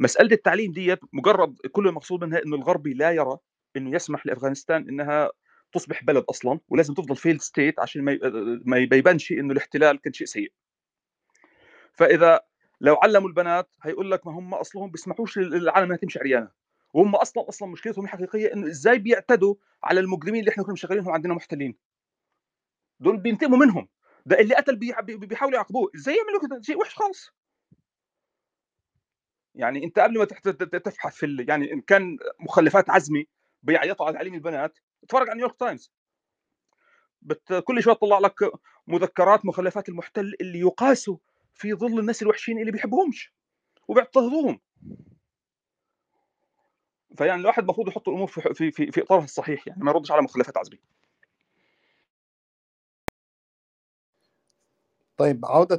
[0.00, 3.38] مسألة التعليم ديت مجرد كل المقصود منها إنه الغربي لا يرى
[3.76, 5.30] إنه يسمح لأفغانستان إنها
[5.72, 8.18] تصبح بلد أصلا ولازم تفضل failed state عشان ما
[8.64, 10.52] ما يبانش إنه الاحتلال كان شيء سيء.
[11.92, 12.40] فإذا
[12.80, 16.63] لو علموا البنات هيقول لك ما هم أصلهم بيسمحوش للعالم إنها تمشي عريانة.
[16.94, 19.54] وهم أصلا أصلا مشكلتهم الحقيقية إنه إزاي بيعتدوا
[19.84, 21.76] على المجرمين اللي إحنا كنا مشغلينهم عندنا محتلين؟
[23.00, 23.88] دول بينتقموا منهم.
[24.26, 25.90] ده اللي قتل بيحاولوا يعاقبوه.
[25.94, 27.30] إزاي يعملوا كده؟ شيء وحش خالص.
[29.54, 33.26] يعني أنت قبل ما تبحث في يعني إن كان مخلفات عزمي
[33.62, 35.92] بيعيطوا على تعليم البنات اتفرج على نيويورك تايمز.
[37.22, 37.52] بت...
[37.52, 38.34] كل شوية تطلع لك
[38.86, 41.16] مذكرات مخلفات المحتل اللي يقاسوا
[41.54, 43.34] في ظل الناس الوحشين اللي بيحبوهمش
[43.88, 44.60] وبيعترضوهم
[47.16, 50.22] فيعني الواحد المفروض يحط الأمور في في في, في إطارها الصحيح يعني ما يردش على
[50.22, 50.78] مخلفات عزمي
[55.16, 55.76] طيب عودة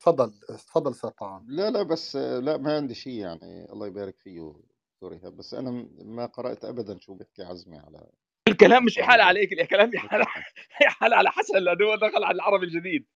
[0.00, 0.32] تفضل
[0.66, 1.46] تفضل أستاذ طعام.
[1.48, 4.54] لا لا بس لا ما عندي شيء يعني الله يبارك فيه
[4.94, 8.06] دكتور ايهاب بس أنا ما قرأت ابدا شو بيحكي عزمي على
[8.48, 10.26] الكلام مش يحال عليك الكلام يحال
[11.14, 13.06] على حسن لأنه هو دخل على العربي الجديد.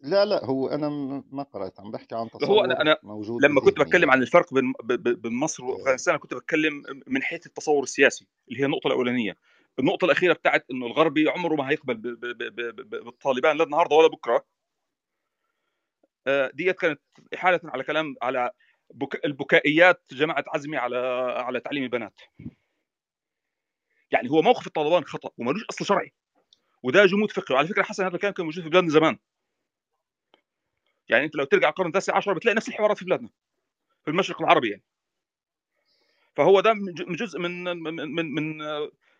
[0.00, 0.88] لا لا هو أنا
[1.30, 4.10] ما قرأت عم بحكي عن تصور هو أنا أنا موجود لما كنت بتكلم.
[4.10, 8.86] عن الفرق بين بين مصر وأفغانستان كنت بتكلم من حيث التصور السياسي اللي هي النقطة
[8.86, 9.36] الأولانية.
[9.78, 11.94] النقطة الأخيرة بتاعت إنه الغربي عمره ما هيقبل
[13.04, 14.44] بالطالبان لا النهارده ولا بكرة.
[16.26, 17.00] آه، ديت كانت
[17.34, 18.50] إحالة على كلام على
[18.94, 19.24] بك...
[19.24, 20.98] البكائيات جماعة عزمي على
[21.36, 22.20] على تعليم البنات.
[24.10, 26.12] يعني هو موقف الطالبان خطأ ومالوش أصل شرعي.
[26.82, 27.54] وده جمود فقهي.
[27.54, 29.18] وعلى فكرة حسن هذا الكلام كان موجود في بلادنا زمان.
[31.08, 33.28] يعني أنت لو ترجع القرن التاسع عشر بتلاقي نفس الحوارات في بلادنا
[34.04, 34.82] في المشرق العربي يعني.
[36.36, 38.58] فهو ده من جزء من من من من,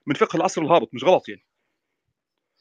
[0.06, 1.44] من فقه العصر الهابط مش غلط يعني.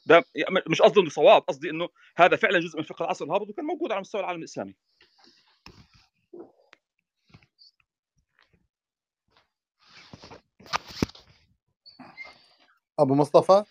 [0.05, 0.23] ده
[0.67, 3.91] مش قصدي إنه صواب قصدي إنه هذا فعلا جزء من فقه العصر الهابط وكان موجود
[3.91, 4.75] على مستوى العالم الإسلامي.
[12.99, 13.63] أبو مصطفى؟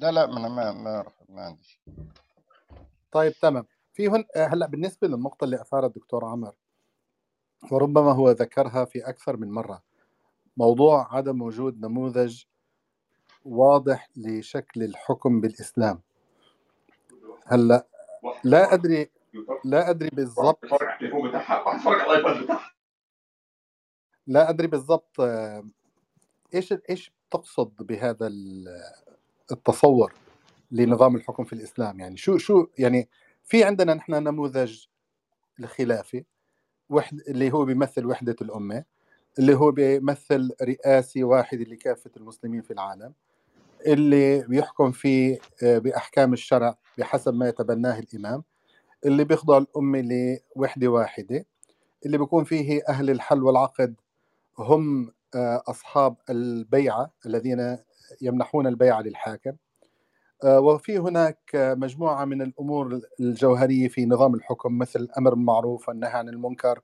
[0.00, 1.80] لا لا ما ما ما, ما عندي شيء.
[3.12, 3.66] طيب تمام.
[3.92, 6.54] في هن هلأ بالنسبة للنقطة اللي اثارها الدكتور عمر
[7.70, 9.82] وربما هو ذكرها في أكثر من مرة
[10.56, 12.44] موضوع عدم وجود نموذج
[13.44, 16.00] واضح لشكل الحكم بالإسلام.
[17.46, 17.86] هلأ
[18.44, 19.10] لا أدري
[19.64, 20.64] لا أدري بالضبط.
[24.26, 25.64] لا أدري بالضبط آه،
[26.54, 28.26] إيش إيش تقصد بهذا
[29.52, 30.12] التصور
[30.70, 32.00] لنظام الحكم في الإسلام.
[32.00, 33.08] يعني شو شو يعني
[33.44, 34.84] في عندنا نحن نموذج
[35.60, 36.24] الخلافي
[36.90, 38.84] وحد اللي هو بيمثل وحدة الأمة
[39.38, 43.12] اللي هو بيمثل رئاسي واحد لكافه المسلمين في العالم
[43.86, 48.44] اللي بيحكم فيه آه، بأحكام الشرع بحسب ما يتبناه الإمام
[49.06, 50.00] اللي بيخضع الأمة
[50.56, 51.46] لوحدة واحدة
[52.06, 53.94] اللي بيكون فيه أهل الحل والعقد
[54.58, 57.78] هم آه، أصحاب البيعة الذين
[58.20, 59.52] يمنحون البيعه للحاكم.
[60.44, 66.28] آه، وفي هناك مجموعة من الأمور الجوهرية في نظام الحكم مثل الامر بالمعروف والنهي عن
[66.28, 66.80] المنكر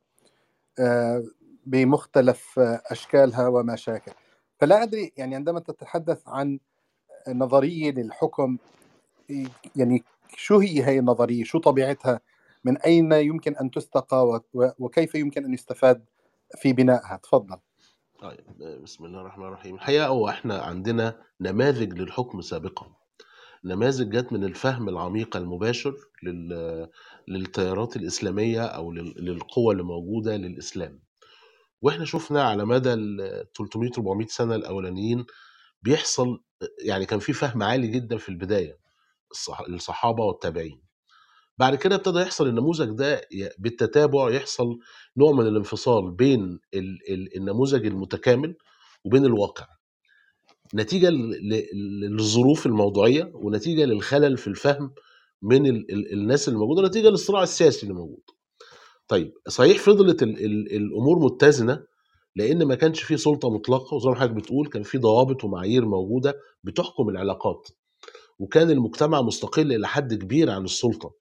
[0.78, 1.24] آه،
[1.66, 4.12] بمختلف آه، أشكالها وما شاكل
[4.60, 6.58] فلا أدري يعني عندما تتحدث عن
[7.28, 8.58] نظرية للحكم
[9.76, 10.04] يعني
[10.36, 12.20] شو هي هي النظرية؟ شو طبيعتها؟
[12.64, 16.04] من أين يمكن أن تستقى؟ وكيف يمكن أن يستفاد
[16.56, 17.58] في بنائها؟ تفضل.
[18.18, 18.40] طيب
[18.82, 19.74] بسم الله الرحمن الرحيم.
[19.74, 22.86] الحقيقة هو إحنا عندنا نماذج للحكم سابقا.
[23.64, 26.88] نماذج جت من الفهم العميق المباشر لل...
[27.28, 29.14] للتيارات الإسلامية أو لل...
[29.24, 31.02] للقوى اللي موجودة للإسلام.
[31.82, 35.26] وإحنا شفنا على مدى ال 300 400 سنة الأولانيين
[35.82, 36.42] بيحصل
[36.84, 38.78] يعني كان في فهم عالي جدا في البداية
[39.30, 39.60] الصح...
[39.60, 40.85] الصحابة والتابعين.
[41.58, 43.20] بعد كده ابتدى يحصل النموذج ده
[43.58, 44.78] بالتتابع يحصل
[45.16, 46.98] نوع من الانفصال بين ال...
[47.10, 47.36] ال...
[47.36, 48.54] النموذج المتكامل
[49.04, 49.66] وبين الواقع
[51.10, 54.94] ل- للظروف الموضوعية ونتيجة للخلل في الفهم
[55.42, 58.22] من ال ال الناس اللي موجودة نتيجة للصراع السياسي اللي موجود.
[59.08, 61.82] طيب صحيح فضلت ال ال الأمور متزنة
[62.36, 66.34] لأن ما كانش في سلطة مطلقة وزي ما حضرتك بتقول كان في ضوابط ومعايير موجودة
[66.64, 67.68] بتحكم العلاقات
[68.38, 71.14] وكان المجتمع مستقل إلى حد كبير عن السلطة.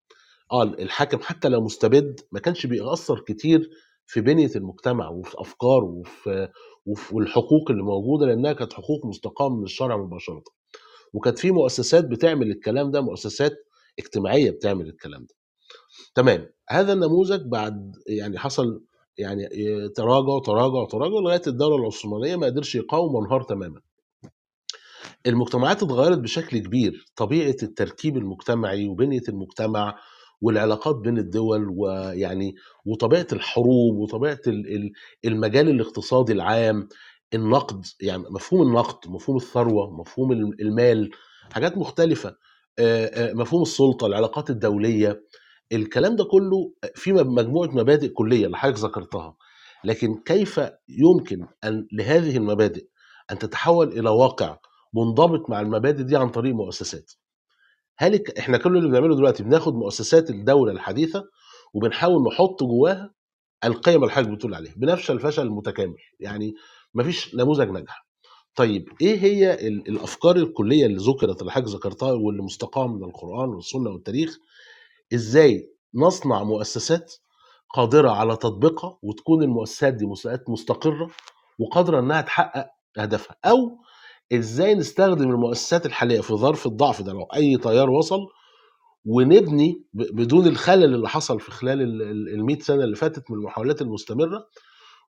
[0.52, 3.70] آه الحاكم حتى لو مستبد ما كانش بيأثر كتير
[4.06, 6.50] في بنية المجتمع وفي افكاره وفي
[6.86, 10.44] وفي والحقوق اللي موجودة لأنها كانت حقوق مستقاة من الشرع مباشرة.
[11.14, 13.54] وكانت في مؤسسات بتعمل الكلام ده مؤسسات
[14.00, 15.36] اجتماعية بتعمل الكلام ده.
[16.16, 18.84] تمام هذا النموذج بعد يعني حصل
[19.18, 19.50] يعني
[19.96, 23.82] تراجع تراجع تراجع لغاية الدولة العثمانية ما قدرش يقاوم وانهار تماما.
[25.28, 29.96] المجتمعات اتغيرت بشكل كبير طبيعة التركيب المجتمعي وبنية المجتمع
[30.42, 34.92] والعلاقات بين الدول ويعني وطبيعة الحروب وطبيعة ال- ال-
[35.26, 36.88] المجال الاقتصادي العام
[37.34, 41.10] النقد يعني مفهوم النقد مفهوم الثروة مفهوم ال- المال
[41.52, 42.36] حاجات مختلفة.
[43.34, 45.24] مفهوم السلطة العلاقات الدولية
[45.72, 49.36] الكلام ده كله في مجموعة مبادئ كلية اللي حضرتك ذكرتها.
[49.84, 52.88] لكن كيف يمكن أن لهذه المبادئ
[53.32, 54.58] أن تتحول إلى واقع
[54.94, 57.12] منضبط مع المبادئ دي عن طريق مؤسسات؟
[57.98, 61.24] هل إحنا كل اللي بنعمله دلوقتي بناخد مؤسسات الدولة الحديثة
[61.74, 63.14] وبنحاول نحط جواها
[63.64, 66.54] القيم اللي حضرتك بتقول عليها بنفشل فشل متكامل يعني
[66.94, 68.06] مفيش نموذج نجح.
[68.56, 73.50] طيب إيه هي ال- الأفكار الكلية اللي ذكرت اللي حضرتك ذكرتها واللي مستقاة من القرآن
[73.50, 74.38] والسنة والتاريخ؟
[75.14, 77.14] إزاي نصنع مؤسسات
[77.76, 81.10] قادرة على تطبيقها وتكون المؤسسات دي مؤسسات مستقرة
[81.60, 83.78] وقادرة إنها تحقق هدفها أو
[84.34, 88.20] إزاي نستخدم المؤسسات الحالية في ظرف الضعف ده؟ لو أي تيار وصل
[89.06, 91.82] ونبني بدون الخلل اللي حصل في خلال
[92.34, 94.48] ال 100 سنة اللي فاتت من المحاولات المستمرة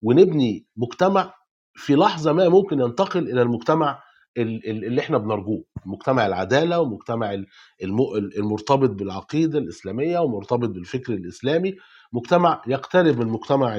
[0.02, 1.34] ونبني مجتمع
[1.74, 4.02] في لحظة ما ممكن ينتقل إلى المجتمع
[4.36, 5.64] ال- ال- اللي إحنا بنرجوه.
[5.86, 7.46] مجتمع العدالة ومجتمع ال-
[7.82, 11.74] الم- المرتبط بالعقيدة الإسلامية ومرتبط بالفكر الإسلامي.
[12.12, 13.78] مجتمع يقترب من مجتمع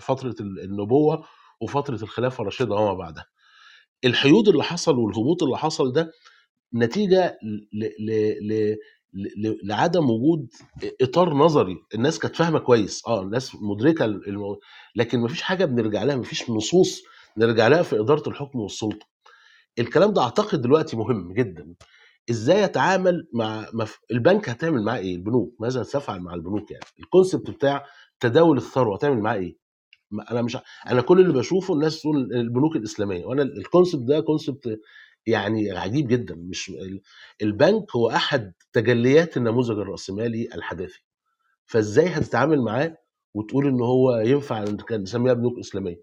[0.00, 1.24] فترة النبوة
[1.60, 3.24] وفترة الخلافة الراشده وما بعدها.
[4.04, 6.12] الحيود اللي حصل والهبوط اللي حصل ده
[6.74, 7.38] نتيجة
[7.72, 7.84] ل...
[7.98, 8.76] ل...
[9.14, 9.58] ل...
[9.64, 10.48] لعدم وجود
[11.02, 11.76] إطار نظري.
[11.94, 13.02] الناس كانت فاهمة كويس.
[13.06, 14.60] آه الناس مدركة المو...
[14.96, 17.02] لكن مفيش حاجة بنرجع لها مفيش نصوص
[17.36, 19.06] نرجع لها في إدارة الحكم والسلطة.
[19.78, 21.74] الكلام ده أعتقد دلوقتي مهم جدا.
[22.30, 23.98] إزاي اتعامل مع مف...
[24.10, 25.54] البنك هتعمل معاه إيه؟ البنوك.
[25.60, 27.84] ماذا تفعل مع البنوك يعني؟ الكونسبت بتاع
[28.20, 29.56] تداول الثروة هتعمل معاه إيه؟
[30.30, 34.80] أنا مش أنا كل اللي بشوفه الناس تقول البنوك الإسلامية وأنا الكونسبت ده كونسبت
[35.26, 37.00] يعني عجيب جدا مش ال-
[37.42, 41.02] البنك هو أحد تجليات النموذج الرأسمالي الحداثي.
[41.66, 42.96] فإزاي هتتعامل معاه
[43.34, 45.96] وتقول إن هو ينفع نسميها بنوك إسلامية؟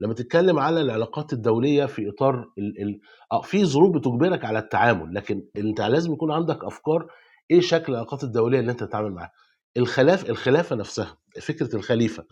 [0.00, 2.82] لما تتكلم على العلاقات الدولية في إطار ال...
[2.82, 3.00] ال...
[3.32, 7.06] آه في ظروف بتجبرك على التعامل لكن أنت لازم يكون عندك أفكار
[7.50, 9.32] إيه شكل العلاقات الدولية اللي أنت تتعامل معاها.
[9.76, 12.24] الخلاف الخلافة نفسها فكرة الخليفة.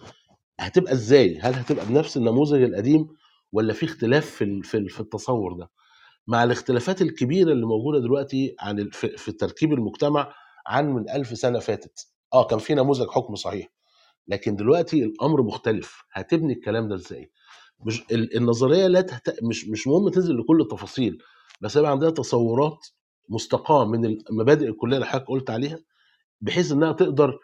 [0.61, 3.09] هتبقى إزاي؟ هل هتبقى بنفس النموذج القديم
[3.53, 5.71] ولا في اختلاف في في ال- في التصور ده؟
[6.27, 10.33] مع الاختلافات الكبيرة اللي موجودة دلوقتي عن في تركيب المجتمع
[10.67, 12.07] عن من ألف سنة فاتت.
[12.35, 13.69] آه كان في نموذج حكم صحيح.
[14.29, 16.03] لكن دلوقتي الأمر مختلف.
[16.13, 17.31] هتبني الكلام ده إزاي؟
[17.87, 19.31] مش ال- النظرية لا تحت...
[19.43, 21.23] مش مش مهم تنزل لكل التفاصيل
[21.61, 22.87] بس يبقى عندها تصورات
[23.29, 25.79] مستقاة من المبادئ الكلية اللي حضرتك قلت عليها
[26.41, 27.39] بحيث إنها تقدر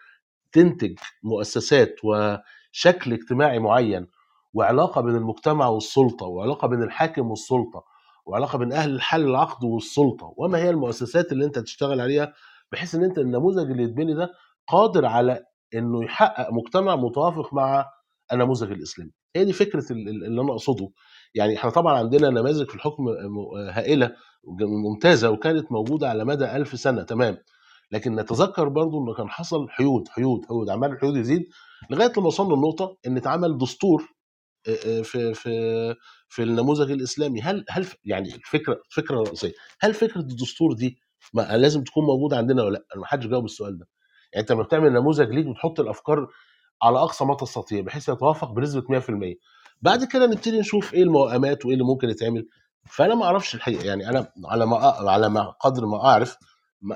[0.53, 1.97] تنتج مؤسسات
[2.77, 4.07] وشكل اجتماعي معين
[4.55, 7.85] وعلاقة بين المجتمع والسلطة وعلاقة بين الحاكم والسلطة
[8.27, 12.33] وعلاقة بين أهل الحل العقد والسلطة وما هي المؤسسات اللي أنت تشتغل عليها
[12.73, 14.31] بحيث إن أنت النموذج اللي يتبني ده
[14.69, 17.87] قادر على إنه يحقق مجتمع متوافق مع
[18.33, 19.11] النموذج الإسلامي.
[19.37, 20.89] هي دي فكرة ال- ال- اللي أنا أقصده.
[21.35, 23.09] يعني إحنا طبعا عندنا نماذج في الحكم
[23.71, 24.13] هائلة
[24.61, 27.37] ممتازة وكانت موجودة على مدى ألف سنة تمام.
[27.91, 30.71] لكن نتذكر برضو إنه كان حصل حيود حيود حيود.
[30.71, 31.43] عمال الحيود يزيد
[31.91, 34.09] لغاية لما وصلنا لنقطة إن اتعمل دستور
[35.03, 35.95] في في
[36.29, 37.41] في النموذج الإسلامي.
[37.43, 40.99] هل هل يعني الفكرة الفكرة الرئيسيه هل فكرة الدستور دي
[41.35, 43.89] ما لازم تكون موجودة عندنا ولا لأ؟ ما حدش جاوب السؤال ده.
[44.33, 46.29] يعني أنت لما بتعمل نموذج ليك وتحط الأفكار
[46.83, 49.35] على أقصى ما تستطيع بحيث يتوافق بنسبة 100%
[49.83, 52.49] بعد كده نبتدي نشوف إيه الموائمات وإيه اللي ممكن يتعمل.
[52.85, 56.37] فأنا ما أعرفش الحقيقة يعني أنا على ما على ما قدر ما أعرف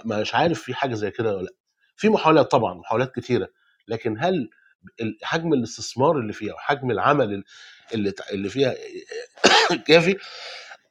[0.06, 1.52] مش عارف في حاجة زي كده ولا لأ.
[1.96, 3.48] في محاولات طبعا محاولات كتيرة
[3.88, 4.50] لكن هل
[5.22, 7.44] حجم الاستثمار اللي فيها وحجم العمل
[7.94, 8.74] اللي اللي فيها
[9.88, 10.16] كافي.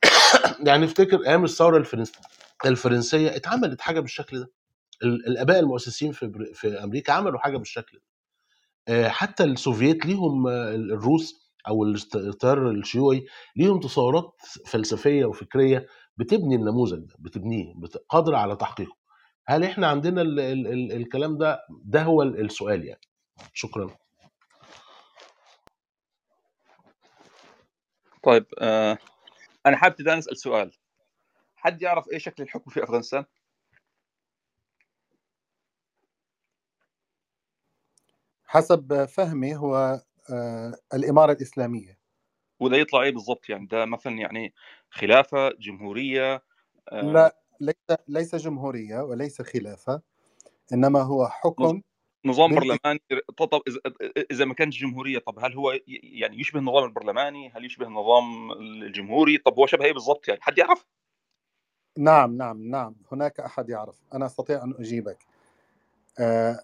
[0.67, 2.13] يعني افتكر أيام الثورة الفرنس-
[2.65, 4.51] الفرنسية اتعملت حاجة بالشكل ده.
[5.03, 8.03] ال- الأباء المؤسسين في في أمريكا عملوا حاجة بالشكل ده.
[8.87, 11.83] آه، حتى السوفييت ليهم آه، الروس أو
[12.15, 14.33] التيار الشيوعي ليهم تصورات
[14.67, 15.87] فلسفية وفكرية
[16.19, 18.95] بتبني النموذج ده بتبنيه بت- قادره على تحقيقه.
[19.47, 23.01] هل إحنا عندنا ال ال ال الكلام ده؟ ده هو ال- السؤال يعني.
[23.53, 23.97] شكرا.
[28.23, 28.97] طيب آه
[29.65, 30.71] أنا حابب ابتدي أسأل سؤال.
[31.55, 33.25] حد يعرف إيه شكل الحكم في أفغانستان؟
[38.45, 40.01] حسب فهمي هو
[40.33, 41.99] آه، الإمارة الإسلامية.
[42.59, 44.53] وده يطلع إيه بالضبط يعني؟ ده مثلا يعني
[44.89, 46.43] خلافة جمهورية
[46.89, 50.01] آه لا ليس ليس جمهورية وليس خلافة
[50.73, 51.81] إنما هو حكم
[52.25, 52.55] نظام.
[52.55, 53.01] برلماني
[53.37, 53.61] طب
[54.31, 59.37] إذا ما كانش جمهورية طب هل هو يعني يشبه النظام البرلماني؟ هل يشبه النظام الجمهوري؟
[59.37, 60.85] طب هو شبه إيه بالضبط يعني حد يعرف؟
[61.97, 65.17] نعم نعم نعم هناك أحد يعرف أنا أستطيع أن أجيبك
[66.19, 66.59] آه،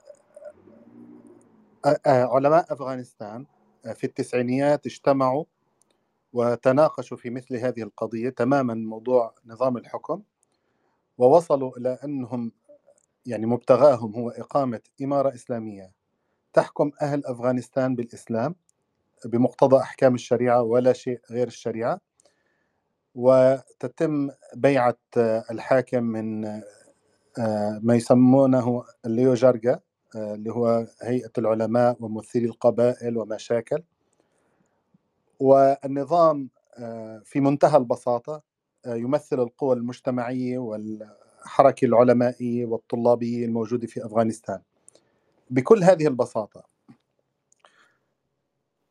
[1.86, 3.46] آه، آه، علماء أفغانستان
[3.86, 5.46] آه، في التسعينيات اجتمعوا
[6.36, 10.22] وتناقشوا في مثل هذه القضية تماما موضوع نظام الحكم
[11.18, 12.52] ووصلوا إلى أنهم
[13.26, 15.92] يعني مبتغاهم هو إقامة إمارة إسلامية
[16.54, 18.56] تحكم أهل أفغانستان بالإسلام
[19.26, 22.02] بمقتضى أحكام الشريعة ولا شيء غير الشريعة
[23.16, 24.98] وتتم بيعة
[25.52, 26.46] الحاكم من
[27.40, 29.80] آه، ما يسمونه الليو جارجا
[30.16, 33.84] آه، اللي هو هيئة العلماء وممثلي القبائل وما شاكل
[35.40, 38.42] والنظام آه، في منتهى البساطة
[38.86, 44.62] آه، يمثل القوى المجتمعية والحركة العلمائية والطلابية الموجودة في أفغانستان.
[45.50, 46.64] بكل هذه البساطة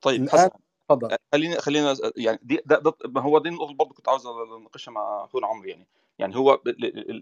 [0.01, 0.51] طيب حسن
[0.89, 1.17] تفضل.
[1.59, 5.25] خلينا أس- يعني دي ده, ده ما هو دي النقطة برضه كنت عاوز أناقشها مع
[5.25, 5.87] اخونا عمرو يعني.
[6.19, 6.61] يعني هو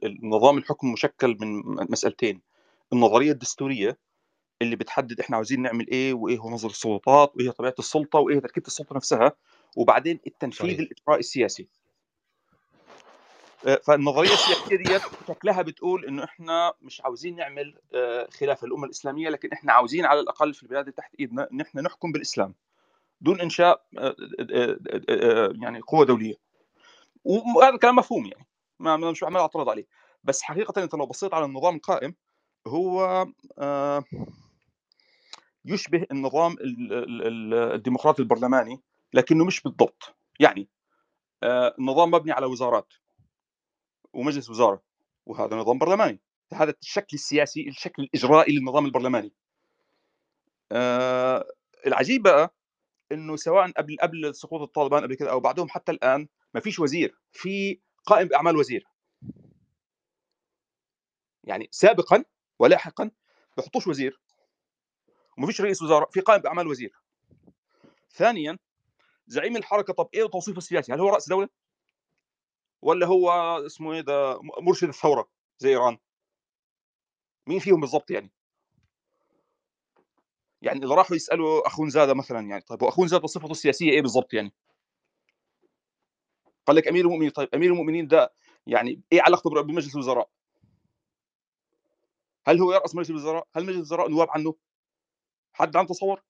[0.04, 2.40] النظام الحكم مشكل من مسألتين
[2.92, 3.98] النظرية الدستورية
[4.62, 8.66] اللي بتحدد إحنا عاوزين نعمل إيه وإيه هو مصدر السلطات وإيه طبيعة السلطة وإيه تركيبة
[8.66, 9.32] السلطة نفسها
[9.76, 10.78] وبعدين التنفيذ صحيح.
[10.78, 11.68] الاجرائي السياسي.
[13.66, 19.28] آه، فالنظرية السياسية ديت شكلها بتقول إنه إحنا مش عاوزين نعمل آه، خلافه الأمة الإسلامية
[19.28, 22.54] لكن إحنا عاوزين على الأقل في البلاد اللي تحت إيدنا إن إحنا نحكم بالإسلام
[23.20, 24.16] دون إنشاء آه،
[25.62, 26.34] يعني قوة دولية.
[27.24, 28.46] وهذا كلام مفهوم يعني
[28.78, 29.86] ما مش عمال اعترض عليه.
[30.24, 32.14] بس حقيقه أنت لو بصيت على النظام القائم
[32.66, 33.26] هو
[35.64, 38.80] يشبه النظام ال- ال- ال- الديمقراطي البرلماني
[39.12, 40.14] لكنه مش بالضبط.
[40.40, 40.68] يعني
[41.42, 42.94] آه، النظام مبني على وزارات
[44.12, 44.82] ومجلس وزارة
[45.26, 46.20] وهذا نظام برلماني.
[46.54, 49.32] هذا الشكل السياسي الشكل الإجرائي للنظام البرلماني.
[50.72, 51.48] آه
[51.86, 52.54] العجيب بقى
[53.12, 57.18] إنه سواء قبل قبل سقوط الطالبان قبل كده أو بعدهم حتى الآن ما فيش وزير
[57.32, 58.86] في قائم بأعمال وزير.
[61.44, 62.24] يعني سابقا
[62.58, 63.10] ولاحقا
[63.56, 64.20] بحطوش وزير.
[65.42, 66.92] وما فيش رئيس وزراء في قائم بأعمال وزير.
[68.10, 68.58] ثانيا
[69.26, 71.48] زعيم الحركة طب إيه توصيفه السياسي؟ هل هو رأس دولة؟
[72.82, 73.30] ولا هو
[73.66, 75.28] اسمه إيه ده مرشد الثورة
[75.58, 75.98] زي إيران؟
[77.46, 78.30] مين فيهم بالضبط يعني؟
[80.62, 84.34] يعني اذا راحوا يسألوا أخون زادة مثلا يعني طيب وأخون زادة صفته السياسية إيه بالضبط
[84.34, 84.52] يعني؟
[86.66, 88.32] قال لك أمير المؤمنين طيب أمير المؤمنين ده
[88.66, 90.28] يعني إيه علاقته بمجلس الوزراء؟
[92.46, 94.54] هل هو يرأس مجلس الوزراء؟ هل مجلس الوزراء نواب عنه؟
[95.52, 96.22] حد عنده تصور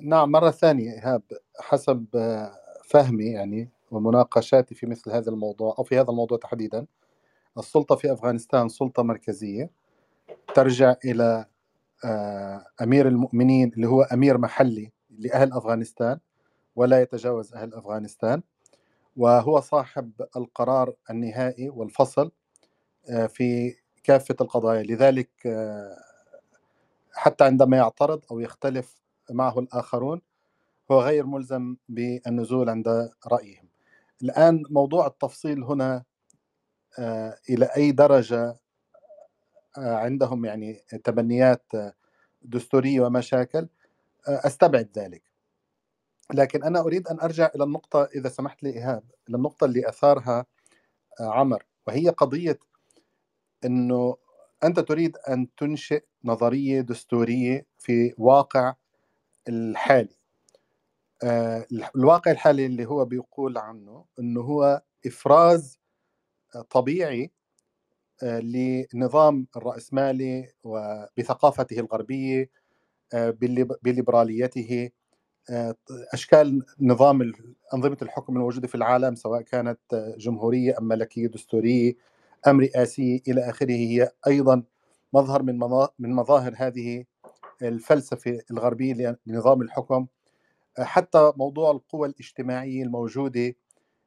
[0.00, 1.22] نعم مرة ثانية إيهاب
[1.60, 2.06] حسب
[2.84, 6.86] فهمي يعني ومناقشاتي في مثل هذا الموضوع أو في هذا الموضوع تحديدا
[7.58, 9.70] السلطة في أفغانستان سلطة مركزية
[10.54, 11.46] ترجع إلى
[12.04, 16.18] آه، أمير المؤمنين اللي هو أمير محلي لأهل أفغانستان
[16.76, 18.42] ولا يتجاوز أهل أفغانستان
[19.16, 22.32] وهو صاحب القرار النهائي والفصل
[23.10, 24.82] آه، في كافة القضايا.
[24.82, 25.30] لذلك
[27.12, 28.94] حتى عندما يعترض أو يختلف
[29.30, 30.20] معه الآخرون
[30.90, 33.68] هو غير ملزم بالنزول عند رأيهم.
[34.22, 36.04] الآن موضوع التفصيل هنا
[36.98, 38.56] آه، إلى أي درجة
[39.78, 40.74] آه، عندهم يعني
[41.04, 41.72] تبنيات
[42.42, 43.68] دستورية ومشاكل
[44.28, 45.22] آه، أستبعد ذلك.
[46.34, 50.46] لكن أنا أريد أن أرجع إلى النقطة إذا سمحت لي إيهاب إلى النقطة اللي أثارها
[51.20, 52.58] عمر وهي قضية
[53.64, 54.16] أنه
[54.64, 58.74] أنت تريد أن تنشئ نظرية دستورية في واقع
[59.48, 60.16] الحالي.
[61.24, 65.78] آه، الواقع الحالي اللي هو بيقول عنه إنه هو إفراز
[66.70, 67.30] طبيعي
[68.22, 72.50] آه، لنظام الرأسمالي وبثقافته الغربية
[73.14, 73.30] آه،
[73.82, 74.90] بليبراليته.
[76.14, 77.32] أشكال نظام
[77.74, 79.80] أنظمة الحكم الموجودة في العالم سواء كانت
[80.18, 81.94] جمهورية أم ملكية دستورية.
[82.48, 83.72] أم رئاسية إلى آخره.
[83.72, 84.62] هي أيضا
[85.12, 85.58] مظهر من
[85.98, 87.04] من مظاهر هذه
[87.62, 90.06] الفلسفة الغربية لنظام الحكم.
[90.78, 93.54] حتى موضوع القوى الاجتماعية الموجودة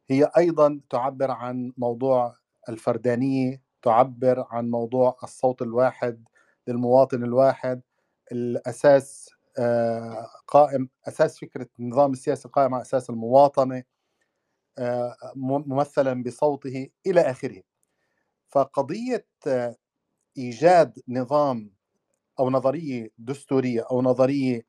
[0.09, 2.35] هي أيضا تعبر عن موضوع
[2.69, 6.23] الفردانية تعبر عن موضوع الصوت الواحد
[6.67, 7.81] للمواطن الواحد
[8.31, 9.29] الأساس
[9.59, 13.83] آه، قائم أساس فكرة النظام السياسي قائم على أساس المواطنة
[14.77, 17.61] آه، ممثلا بصوته إلى آخره.
[18.55, 19.25] فقضية
[20.37, 21.71] إيجاد نظام
[22.39, 24.61] أو نظرية دستورية أو نظرية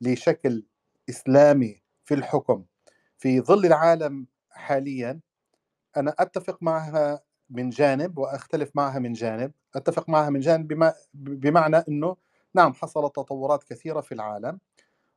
[0.00, 0.64] لشكل
[1.10, 2.64] إسلامي في الحكم
[3.18, 5.20] في ظل العالم حاليا
[5.96, 11.76] أنا أتفق معها من جانب وأختلف معها من جانب أتفق معها من جانب بما بمعنى
[11.76, 12.16] أنه
[12.54, 14.58] نعم حصلت تطورات كثيرة في العالم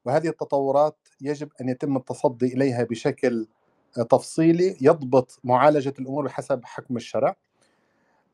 [0.06, 3.48] وهذه التطورات يجب أن يتم التصدي إليها بشكل
[4.10, 7.36] تفصيلي يضبط معالجة الأمور بحسب حكم الشرع.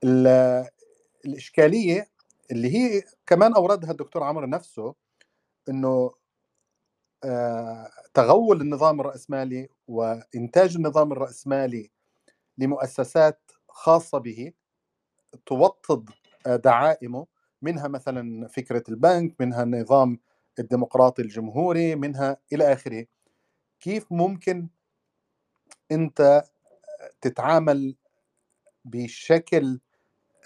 [0.03, 2.07] الإشكالية
[2.51, 4.95] اللي هي كمان أوردها الدكتور عمرو نفسه
[5.69, 6.11] أنه
[7.23, 11.91] آه، تغول النظام الرأسمالي وإنتاج النظام الرأسمالي
[12.57, 14.51] لمؤسسات خاصة به
[15.45, 16.09] توطد
[16.47, 17.27] آه، دعائمه
[17.61, 20.19] منها مثلا فكرة البنك منها النظام
[20.59, 23.05] الديمقراطي الجمهوري منها إلى آخره.
[23.79, 24.67] كيف ممكن
[25.91, 26.43] أنت
[27.21, 27.95] تتعامل
[28.85, 29.79] بشكل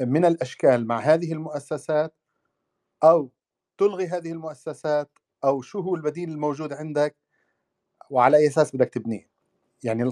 [0.01, 2.15] من الأشكال مع هذه المؤسسات
[3.03, 3.31] أو
[3.77, 5.09] تلغي هذه المؤسسات
[5.43, 7.15] أو شو هو البديل الموجود عندك
[8.09, 9.29] وعلى أي أساس بدك تبنيه.
[9.83, 10.11] يعني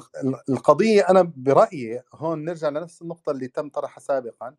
[0.50, 4.56] القضية أنا برأيي هون نرجع لنفس النقطة اللي تم طرحها سابقا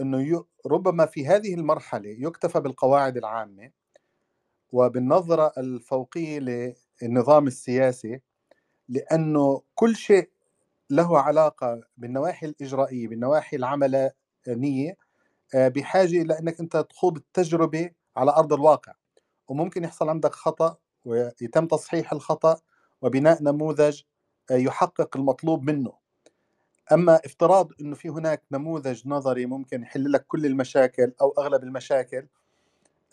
[0.00, 3.70] إنه ربما في هذه المرحلة يكتفى بالقواعد العامة
[4.72, 6.38] وبالنظرة الفوقية
[7.02, 8.20] للنظام السياسي
[8.88, 10.30] لأنه كل شيء
[10.90, 14.14] له علاقة بالنواحي الإجرائية بالنواحي العملانيه
[15.54, 18.92] آه، بحاجة إلى إنك أنت تخوض التجربة على أرض الواقع.
[19.48, 22.60] وممكن يحصل عندك خطأ ويتم تصحيح الخطأ
[23.02, 24.02] وبناء نموذج
[24.50, 25.92] آه، يحقق المطلوب منه.
[26.92, 32.26] أما افتراض أنه في هناك نموذج نظري ممكن يحل لك كل المشاكل أو أغلب المشاكل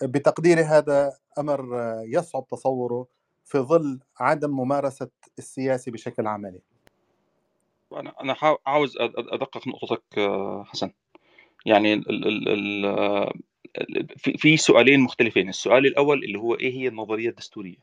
[0.01, 3.07] بتقديري هذا آه، يصعب تصوره
[3.45, 6.61] في ظل عدم ممارسة السياسي بشكل عملي.
[7.93, 8.35] أنا أنا
[8.67, 10.91] عاوز أدقق نقطتك آه، حسن.
[11.65, 13.27] يعني ال ال ال
[14.17, 15.49] في في سؤالين مختلفين.
[15.49, 17.77] السؤال الأول اللي هو إيه هي النظرية الدستورية؟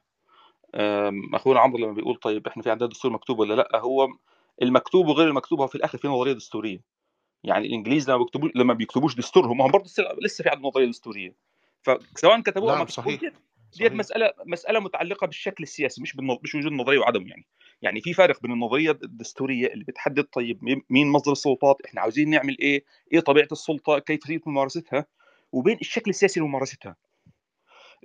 [0.75, 4.09] آمم، أخونا عمرو لمّا بيقول طيب إحنا في عندنا دستور مكتوب والّا لأ، هو
[4.63, 6.81] المكتوب وغير المكتوب هو في الآخر في نظرية دستورية،
[7.45, 9.91] يعني الإنجليز لمّا بيكتبوا لمّا بيكتبوش دستورهم هم برضه
[10.23, 11.35] لسه في عندهم نظرية دستورية،
[11.83, 13.21] فسواء كتبوها نعم مكتوب صحيح،
[13.71, 13.93] صحيح.
[13.95, 17.47] مسألة مسألة متعلقة بالشكل السياسي مش بالن مش وجود النظرية وعدمه يعني،
[17.83, 20.59] يعني في فرق بين النظرية الدستورية اللي بتحدد طيب
[20.91, 25.07] مين مصدر السلطات، إحنا عاوزين نعمل إيه، إيه طبيعة السلطة، كيفية ممارستها،
[25.53, 26.97] وبين الشكل السياسي لممارستها.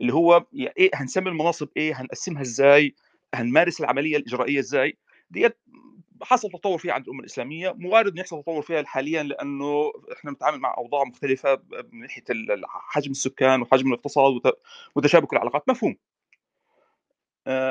[0.01, 2.95] اللي هو ي إيه هنسمي المناصب إيه، هنقسّمها إزاي،
[3.35, 4.97] هنمارس العملية الإجرائية إزاي،
[5.31, 5.57] ديّة
[6.23, 10.59] حصل تطوّر فيها عند الأمة الإسلامية، وارد إن يحصل تطوّر فيها حاليًا لأنه إحنا بنتعامل
[10.59, 14.53] مع أوضاع مختلفة ب من ال حجم السكان وحجم الاقتصاد وت
[14.95, 15.95] وتشابك العلاقات، مفهوم.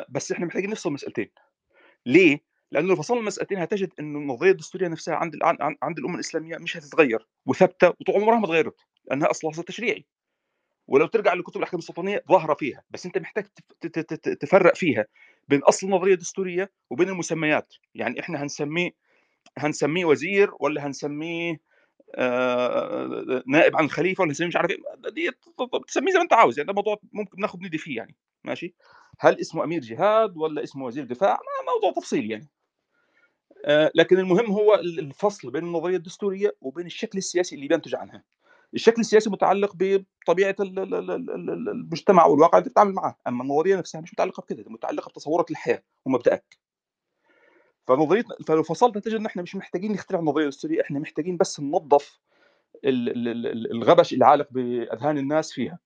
[0.09, 1.31] بس إحنا محتاجين نفصل مسألتين،
[2.07, 2.41] ليه؟
[2.73, 5.37] لأنه لو فصلنا المسألتين هتجد إنه النظرية الدستورية نفسها عند
[5.83, 10.07] عند الأمة الإسلامية مش هتتغيّر وثابتة وطول عمرها ما اتغيّرت، لأنها أصلها أصل تشريعي.
[10.87, 13.47] ولو ترجع لكتب الأحكام السلطانية ظاهرة فيها بس أنت محتاج
[14.41, 15.07] تفرق فيها
[15.49, 17.75] بين أصل النظرية الدستورية وبين المسميات.
[17.95, 18.91] يعني إحنا هنسميه
[19.59, 21.61] هنسميه وزير ولا هنسميه
[22.15, 24.77] آه، نائب عن الخليفه ولا هنسميه مش عارف إيه؟
[25.11, 25.31] دي
[25.89, 28.17] تسميه زي ما أنت عاوز يعني ده موضوع ممكن ناخد ندي فيه يعني.
[28.45, 28.75] ماشي؟
[29.21, 32.49] هل اسمه أمير جهاد ولا اسمه وزير دفاع؟ ما موضوع تفصيل يعني.
[33.65, 38.23] آه، لكن المهم هو الفصل بين النظرية الدستورية وبين الشكل السياسي اللي بينتج عنها.
[38.75, 43.43] الشكل السياسي متعلق بطبيعة ال- ال- ال- ال- ال- المجتمع والواقع اللي بتتعامل معاه أما
[43.43, 46.59] النظريه نفسها مش متعلقة بكده متعلقة بتصورك للحياه ومبدأك.
[47.87, 52.21] فنظرية فلو فصلت تجد إن إحنا مش محتاجين نخترع النظريه الدستوريه إحنا محتاجين بس ننظف
[52.85, 55.79] ال- ال- ال- الغبش اللي عالق بأذهان الناس فيها.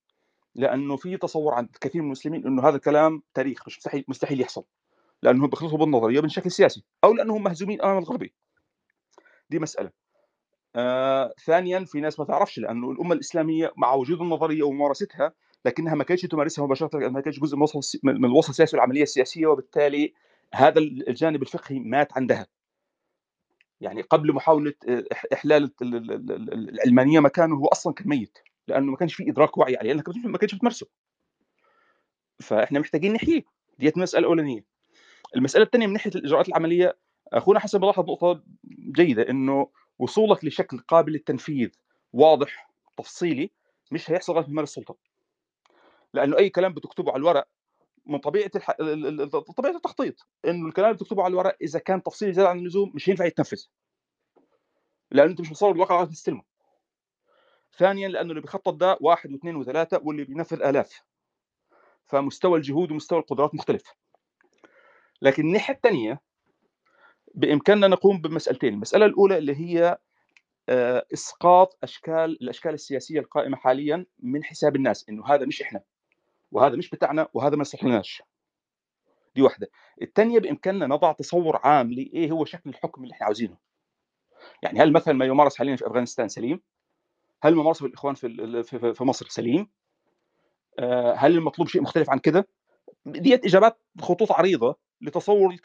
[0.54, 4.64] لأنه في تصور عند كثير من المسلمين إنه هذا الكلام تاريخ مش مستحيل مستحيل يحصل.
[5.22, 8.34] لأنهم بيخلطوا بالنظرية بشكل سياسي أو لأنهم مهزومين أمام الغربي.
[9.50, 9.90] دي مسألة.
[10.76, 15.32] آه، ثانيا في ناس ما تعرفش لأنه الأمة الإسلامية مع وجود النظرية وممارستها
[15.64, 19.46] لكنها ما كانتش تمارسها مباشرة ما كانتش جزء من الوسط من الوسط السياسي والعملية السياسية
[19.46, 20.14] وبالتالي
[20.54, 22.46] هذا الجانب الفقهي مات عندها.
[23.80, 24.74] يعني قبل محاولة
[25.32, 28.38] إحلال ال- ال- ال- ال- العلمانيه مكانه هو أصلا كان ميت
[28.68, 30.86] لأنه ما كانش في إدراك وعي عليه كانت- ما كانتش بتمارسه.
[32.40, 33.44] فإحنا محتاجين نحييه.
[33.78, 34.64] ديت المساله الاولانيه
[35.36, 36.96] المسألة الثانية من ناحية الاجراءات العملية
[37.32, 38.42] أخونا حسن بلاحظ نقطه
[38.92, 41.70] جيدة إنه وصولك لشكل قابل للتنفيذ
[42.12, 43.50] واضح تفصيلي
[43.90, 44.96] مش هيحصل غير في ممارس السلطة.
[46.14, 47.48] لأنه أي كلام بتكتبه على الورق
[48.06, 48.70] من طبيعة الح...
[48.70, 52.48] ال- ال- ال- طبيعة التخطيط إنه الكلام اللي بتكتبه على الورق إذا كان تفصيلي زيادة
[52.48, 53.64] عن اللزوم مش هينفع يتنفذ.
[55.10, 56.42] لأنه أنت مش مصور الواقع لغايه تستلمه
[57.78, 61.02] ثانيا لأنه اللي بيخطط ده واحد واثنين وثلاثة واللي بينفذ آلاف.
[62.06, 63.82] فمستوى الجهود ومستوى القدرات مختلف.
[65.22, 66.20] لكن الناحية الثانية
[67.38, 69.98] بإمكاننا نقوم بمسألتين المسألة الأولى اللي هي
[70.68, 75.80] آه، إسقاط أشكال الأشكال السياسية القائمة حاليا من حساب الناس إنه هذا مش إحنا
[76.52, 78.22] وهذا مش بتاعنا وهذا ما يصلحناش
[79.34, 79.68] دي واحدة.
[80.02, 83.56] الثانية بإمكاننا نضع تصور عام لإيه هو شكل الحكم اللي إحنا عاوزينه.
[84.62, 86.60] يعني هل مثلا ما يمارس حاليا في أفغانستان سليم؟
[87.42, 89.68] هل ما مارسه الإخوان في ال- في في- في مصر سليم؟
[90.78, 92.48] آه، هل المطلوب شيء مختلف عن كده؟
[93.06, 94.76] ديت إجابات خطوط عريضة.
[95.00, 95.56] لتصور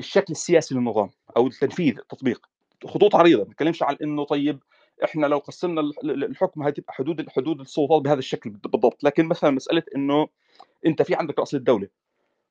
[0.00, 2.46] الشكل السياسي للنظام أو التنفيذ التطبيق
[2.86, 4.62] خطوط عريضة ما بنتكلمش عن إنه طيب
[5.04, 9.82] إحنا لو قسمنا الح- الحكم هتبقى حدود حدود السلطات بهذا الشكل بالضبط لكن مثلا مسألة
[9.96, 10.28] إنه
[10.86, 11.88] أنت في عندك رأس الدولة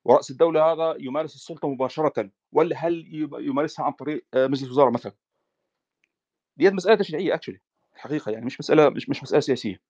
[0.04, 4.90] ورأس الدولة هذا يمارس السلطة مباشرة ولا هل يم- يمارسها عن طريق آه، مجلس الوزراء
[4.90, 5.12] مثلا؟
[6.56, 7.60] دي مسألة تشريعية اكشلي
[7.94, 9.80] حقيقة يعني مش مسألة مش مش مسألة سياسية.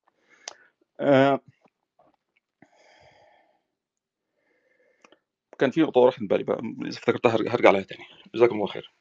[5.61, 8.05] كان في نقطة راحت من بالي بقى إذا افتكرتها هرجع لها تاني.
[8.35, 8.93] جزاكم الله خير.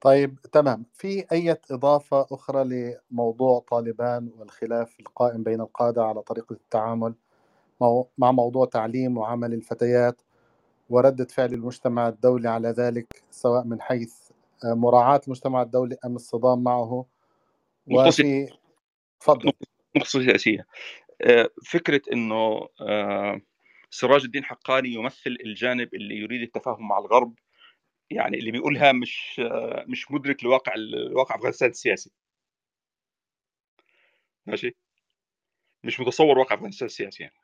[0.00, 2.64] طيب تمام في أي إضافة أخرى
[3.10, 7.14] لموضوع طالبان والخلاف القائم بين القادة على طريقة التعامل
[8.18, 10.22] مع موضوع تعليم وعمل الفتيات
[10.90, 14.14] وردة فعل المجتمع الدولي على ذلك سواء من حيث
[14.64, 17.06] آه، مراعاة المجتمع الدولي أم الصدام معه
[17.86, 18.48] وفي
[19.20, 19.52] تفضل
[19.96, 20.66] نقطة سياسية.
[21.22, 23.40] آه، فكرة إنه آه،
[23.90, 27.34] سراج الدين حقاني يمثل الجانب اللي يريد التفاهم مع الغرب
[28.10, 29.40] يعني اللي بيقولها مش
[29.88, 32.10] مش مدرك لواقع الواقع أفغانستان السياسي.
[34.46, 34.76] ماشي؟
[35.84, 37.34] مش متصور واقع أفغانستان السياسي يعني.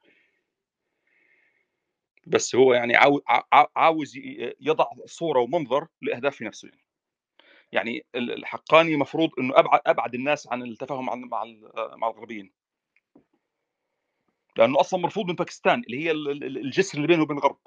[2.26, 4.12] بس هو يعني عاو- عا- عاوز
[4.60, 6.84] يضع صورة ومنظر لأهداف نفسه يعني.
[7.72, 11.44] يعني ال- الحقاني مفروض إنه ابعد أبعد الناس عن التفاهم مع
[11.96, 12.52] مع الغربيين
[14.58, 17.58] لأنه أصلا مرفوض من باكستان اللي هي ال- ال- الجسر اللي بينه وبين الغرب.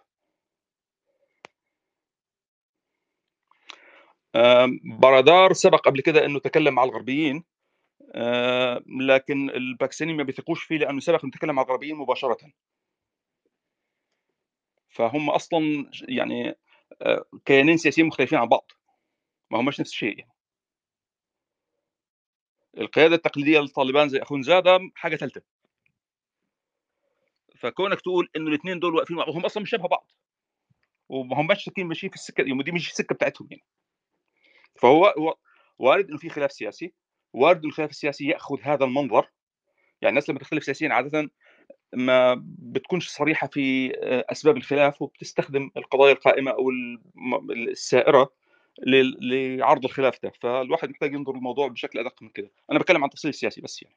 [4.35, 7.43] آم، بارادار سبق قبل كده إنه تكلم مع الغربيين
[9.01, 12.37] لكن الباكستانيين ما بيثقوش فيه لأنه سبق نتكلم مع الغربيين مباشرة.
[14.89, 16.55] فهم أصلا يعني
[17.01, 18.71] آه، كيانين سياسيين مختلفين عن بعض.
[19.51, 20.31] ما هماش نفس الشيء يعني.
[22.77, 25.41] القيادة التقليدية للطالبان زي اخون زادة حاجة ثالثه
[27.59, 30.11] فكونك تقول إنه الاثنين دول واقفين هم أصلا مش شبه بعض.
[31.09, 33.63] وما هماش ساكنين ماشيين في السكة دي دي مش السكة بتاعتهم يعني.
[34.75, 35.35] فهو هو
[35.79, 36.93] وارد انه في خلاف سياسي
[37.33, 39.29] وارد انه الخلاف السياسي يأخذ هذا المنظر.
[40.01, 41.31] يعني الناس لما تختلف سياسيا عاده
[41.93, 46.71] ما بتكونش صريحة في آه، أسباب الخلاف وبتستخدم القضايا القائمة أو
[47.51, 48.33] السائرة
[49.21, 50.31] لعرض الخلاف ده.
[50.41, 52.51] فالواحد محتاج ينظر الموضوع بشكل أدق من كده.
[52.71, 53.95] أنا بتكلم عن التفصيل السياسي بس يعني.